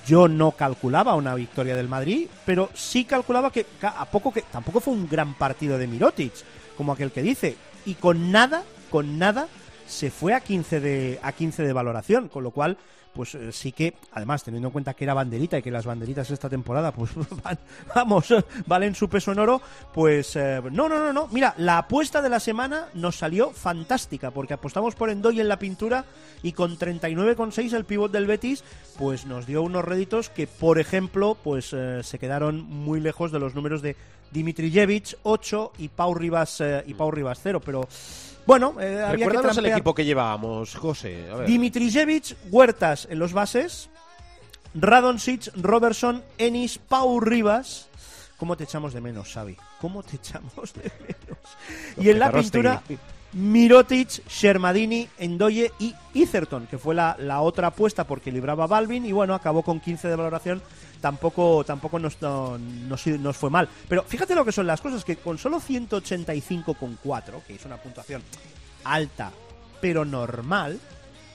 [0.07, 4.81] Yo no calculaba una victoria del Madrid, pero sí calculaba que a poco que tampoco
[4.81, 6.33] fue un gran partido de Mirotic,
[6.77, 9.49] como aquel que dice, y con nada, con nada
[9.87, 12.77] se fue a 15 de a 15 de valoración, con lo cual
[13.15, 16.31] pues eh, sí que, además, teniendo en cuenta que era banderita y que las banderitas
[16.31, 17.11] esta temporada, pues
[17.45, 17.59] van-
[17.95, 18.35] vamos,
[18.67, 19.63] valen su peso en oro,
[19.93, 21.29] pues eh, no, no, no, no.
[21.29, 25.59] Mira, la apuesta de la semana nos salió fantástica, porque apostamos por Endoy en la
[25.59, 26.05] pintura
[26.43, 28.65] y con 39,6 el pivot del Betis,
[28.99, 33.39] pues nos dio unos réditos que, por ejemplo, pues eh, se quedaron muy lejos de
[33.39, 33.97] los números de
[34.33, 37.89] Dimitrijevic 8 y Pau Rivas y Pau Rivas 0, pero
[38.47, 41.29] bueno, eh, había que el equipo que llevábamos, José.
[41.31, 41.47] A ver.
[41.47, 43.91] Dimitrijevic, Huertas en los bases,
[44.75, 47.89] Radonsic, Robertson, Enis, Pau Rivas.
[48.37, 49.57] ¿Cómo te echamos de menos, Xavi?
[49.81, 51.39] ¿Cómo te echamos de menos?
[51.97, 52.83] Y en la pintura,
[53.35, 59.05] Mirotic, Shermadini, Endoye y Itherton, que fue la, la otra apuesta porque libraba a Balvin
[59.05, 60.63] y bueno, acabó con 15 de valoración.
[61.01, 63.69] Tampoco, tampoco nos, no- nos, nos fue mal.
[63.89, 68.23] Pero fíjate lo que son las cosas, que con solo 185,4, que es una puntuación
[68.85, 69.33] alta,
[69.81, 70.79] pero normal,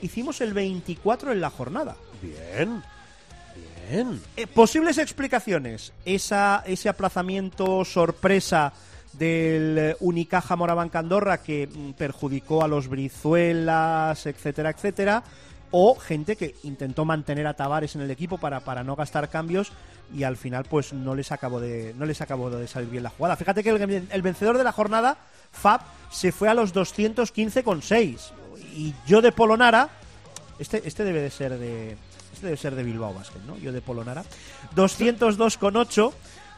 [0.01, 1.95] hicimos el 24 en la jornada.
[2.21, 2.81] Bien.
[3.89, 4.21] Bien.
[4.37, 5.93] Eh, posibles explicaciones.
[6.05, 8.71] Esa, ese aplazamiento sorpresa
[9.19, 15.23] del eh, Unicaja Morabanca Andorra que mm, perjudicó a los Brizuelas, etcétera, etcétera.
[15.71, 19.71] O gente que intentó mantener a Tavares en el equipo para, para no gastar cambios
[20.15, 23.11] y al final pues no les acabó de no les acabó de salir bien la
[23.11, 23.35] jugada.
[23.35, 25.17] Fíjate que el, vencedor de la jornada,
[25.51, 28.31] Fab, se fue a los 215,6
[28.75, 29.89] y yo de Polonara
[30.59, 31.97] este, este debe de ser de.
[32.33, 33.57] Este debe ser de Bilbao Basket, ¿no?
[33.57, 34.23] Yo de Polonara.
[34.75, 36.13] 202,8.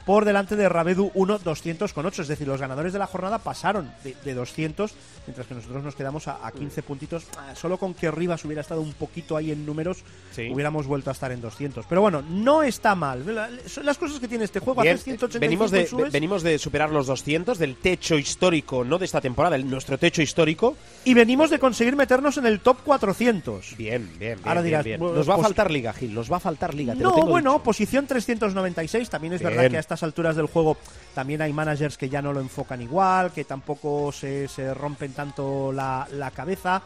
[0.06, 2.22] Por delante de Rabedu 1 200 con 8.
[2.24, 4.92] Es decir, los ganadores de la jornada pasaron de, de 200,
[5.28, 7.26] mientras que nosotros nos quedamos a, a 15 puntitos.
[7.38, 10.50] Ah, Solo con que Rivas hubiera estado un poquito ahí en números, Sí.
[10.52, 11.86] hubiéramos vuelto a estar en 200.
[11.88, 13.24] Pero bueno, no está mal.
[13.68, 14.82] Son las cosas que tiene este juego.
[14.82, 18.98] Bien, Haces 185 venimos, de, subes, venimos de superar los 200, del techo histórico, no
[18.98, 20.76] de esta temporada, el, nuestro techo histórico.
[21.06, 23.76] y venimos de conseguir meternos en el top 400.
[23.78, 24.40] Bien, bien, bien.
[24.44, 25.00] Ahora dirás, bien.
[25.00, 26.94] Nos va a pues- faltar liga, Gil, nos va a faltar liga.
[26.94, 27.64] te lo No, tengo bueno, dicho.
[27.64, 29.10] posición 396.
[29.10, 30.78] También es verdad que a estas alturas del juego
[31.14, 35.74] también hay managers que ya no lo enfocan igual, que tampoco se, se rompen tanto
[35.74, 36.82] la, la cabeza.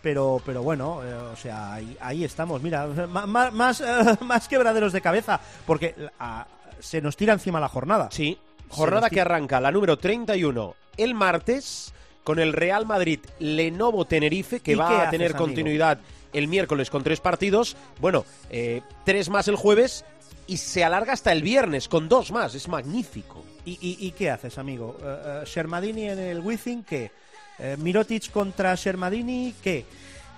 [0.00, 2.62] Pero, pero bueno, eh, o sea, ahí, ahí estamos.
[2.62, 3.84] Mira, ma- más, eh,
[4.22, 6.46] más quebraderos de cabeza, porque ah,
[6.80, 8.08] se nos tira encima la jornada.
[8.10, 8.38] Sí,
[8.70, 11.92] jornada que arranca la número 31 el martes
[12.24, 15.44] con el Real Madrid Lenovo Tenerife, que ¿Y qué va a tener amigo?
[15.44, 15.98] continuidad
[16.32, 17.76] el miércoles con tres partidos.
[18.00, 20.04] Bueno, eh, tres más el jueves
[20.46, 22.54] y se alarga hasta el viernes con dos más.
[22.54, 23.44] Es magnífico.
[23.64, 24.96] ¿Y, y, y qué haces, amigo?
[25.02, 27.10] Eh, eh, Shermadini en el Wizzing, ¿qué?
[27.58, 29.84] Eh, Mirotic contra Shermadini, ¿qué?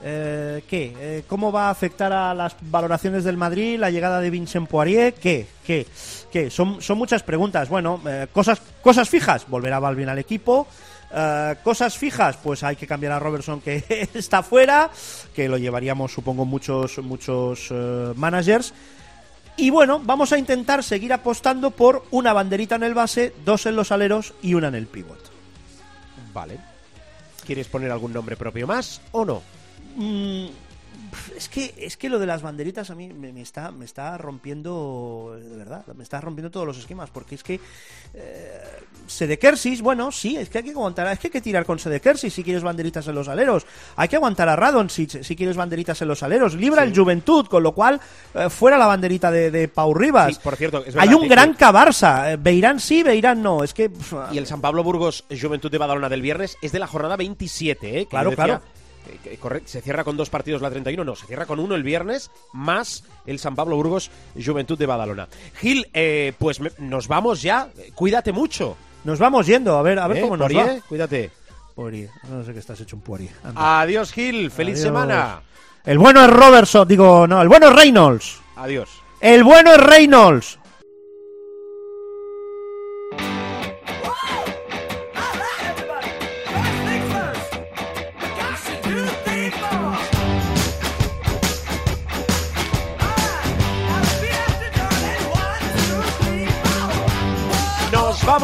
[0.01, 0.95] Eh, ¿Qué?
[0.99, 5.15] Eh, ¿Cómo va a afectar a las valoraciones del Madrid la llegada de Vincent Poirier?
[5.15, 5.47] ¿Qué?
[5.67, 5.87] ¿Qué?
[6.31, 6.51] ¿Qué?
[6.51, 7.69] Son, son muchas preguntas.
[7.69, 9.49] Bueno, eh, cosas, cosas fijas.
[9.49, 10.67] Volverá Balvin al equipo.
[11.65, 13.83] Cosas fijas, pues hay que cambiar a Robertson que
[14.15, 14.91] está fuera,
[15.35, 17.73] que lo llevaríamos supongo muchos muchos
[18.15, 18.75] managers.
[19.59, 23.75] Y bueno, vamos a intentar seguir apostando por una banderita en el base, dos en
[23.75, 25.19] los aleros y una en el pivot.
[26.33, 26.61] Vale.
[27.45, 29.43] ¿Quieres poner algún nombre propio más o no?
[29.97, 30.47] Mm,
[31.37, 34.17] es que es que lo de las banderitas a mí me, me está me está
[34.19, 37.61] rompiendo de verdad, me está rompiendo todos los esquemas porque es que
[38.15, 38.61] eh,
[39.07, 42.33] Sedekersis, bueno, sí, es que hay que aguantar, es que hay que tirar con Sedekersis
[42.33, 43.67] si quieres banderitas en los aleros.
[43.97, 46.55] Hay que aguantar a Radonjic si quieres banderitas en los aleros.
[46.55, 48.01] Libra el Juventud, con lo cual
[48.35, 50.35] eh, fuera la banderita de, de Pau Rivas.
[50.35, 53.73] Sí, por cierto, es hay un eh, gran Cabarsa, eh, Beirán sí, Beirán no, es
[53.73, 53.91] que
[54.33, 57.89] Y el San Pablo Burgos Juventud de Badalona del viernes es de la jornada 27,
[57.89, 57.93] ¿eh?
[58.05, 58.63] Que Claro, decía claro.
[59.19, 61.83] Que corre- se cierra con dos partidos la 31, no, se cierra con uno el
[61.83, 64.11] viernes, más el San Pablo Burgos
[64.45, 65.29] Juventud de Badalona.
[65.55, 68.77] Gil, eh, pues me- nos vamos ya, Eh, cuídate mucho.
[69.05, 70.21] nos vamos yendo, a ver, a ver ¿eh?
[70.23, 70.77] cómo nos va.
[70.89, 71.31] Cuídate.
[71.75, 73.31] Poirier, no sé que estás hecho un Poirier.
[73.55, 74.85] Adiós, Gil, feliz Adiós.
[74.89, 75.43] semana.
[75.85, 78.41] El bueno es Robertson, digo, no, el bueno es Reynolds.
[78.57, 78.91] Adiós.
[79.21, 80.59] El bueno es Reynolds.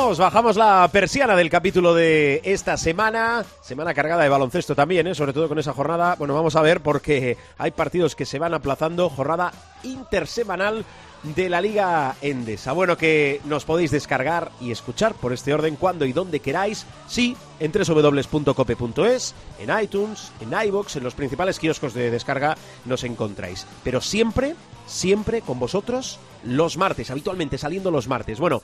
[0.05, 3.43] Nos vamos, bajamos la persiana del capítulo de esta semana.
[3.63, 5.15] Semana cargada de baloncesto también, ¿eh?
[5.15, 6.15] sobre todo con esa jornada.
[6.19, 9.09] Bueno, vamos a ver porque hay partidos que se van aplazando.
[9.09, 9.51] Jornada
[9.83, 10.85] intersemanal
[11.23, 12.73] de la Liga Endesa.
[12.73, 16.85] Bueno, que nos podéis descargar y escuchar por este orden cuando y donde queráis.
[17.09, 23.67] Sí, en www.cope.es, en iTunes, en iBox, en los principales kioscos de descarga nos encontráis.
[23.83, 24.55] Pero siempre,
[24.87, 28.39] siempre con vosotros los martes, habitualmente saliendo los martes.
[28.39, 28.61] Bueno,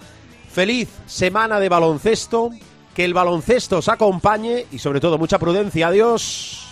[0.53, 2.51] Feliz semana de baloncesto,
[2.94, 5.88] que el baloncesto os acompañe y sobre todo mucha prudencia.
[5.88, 6.66] Adiós.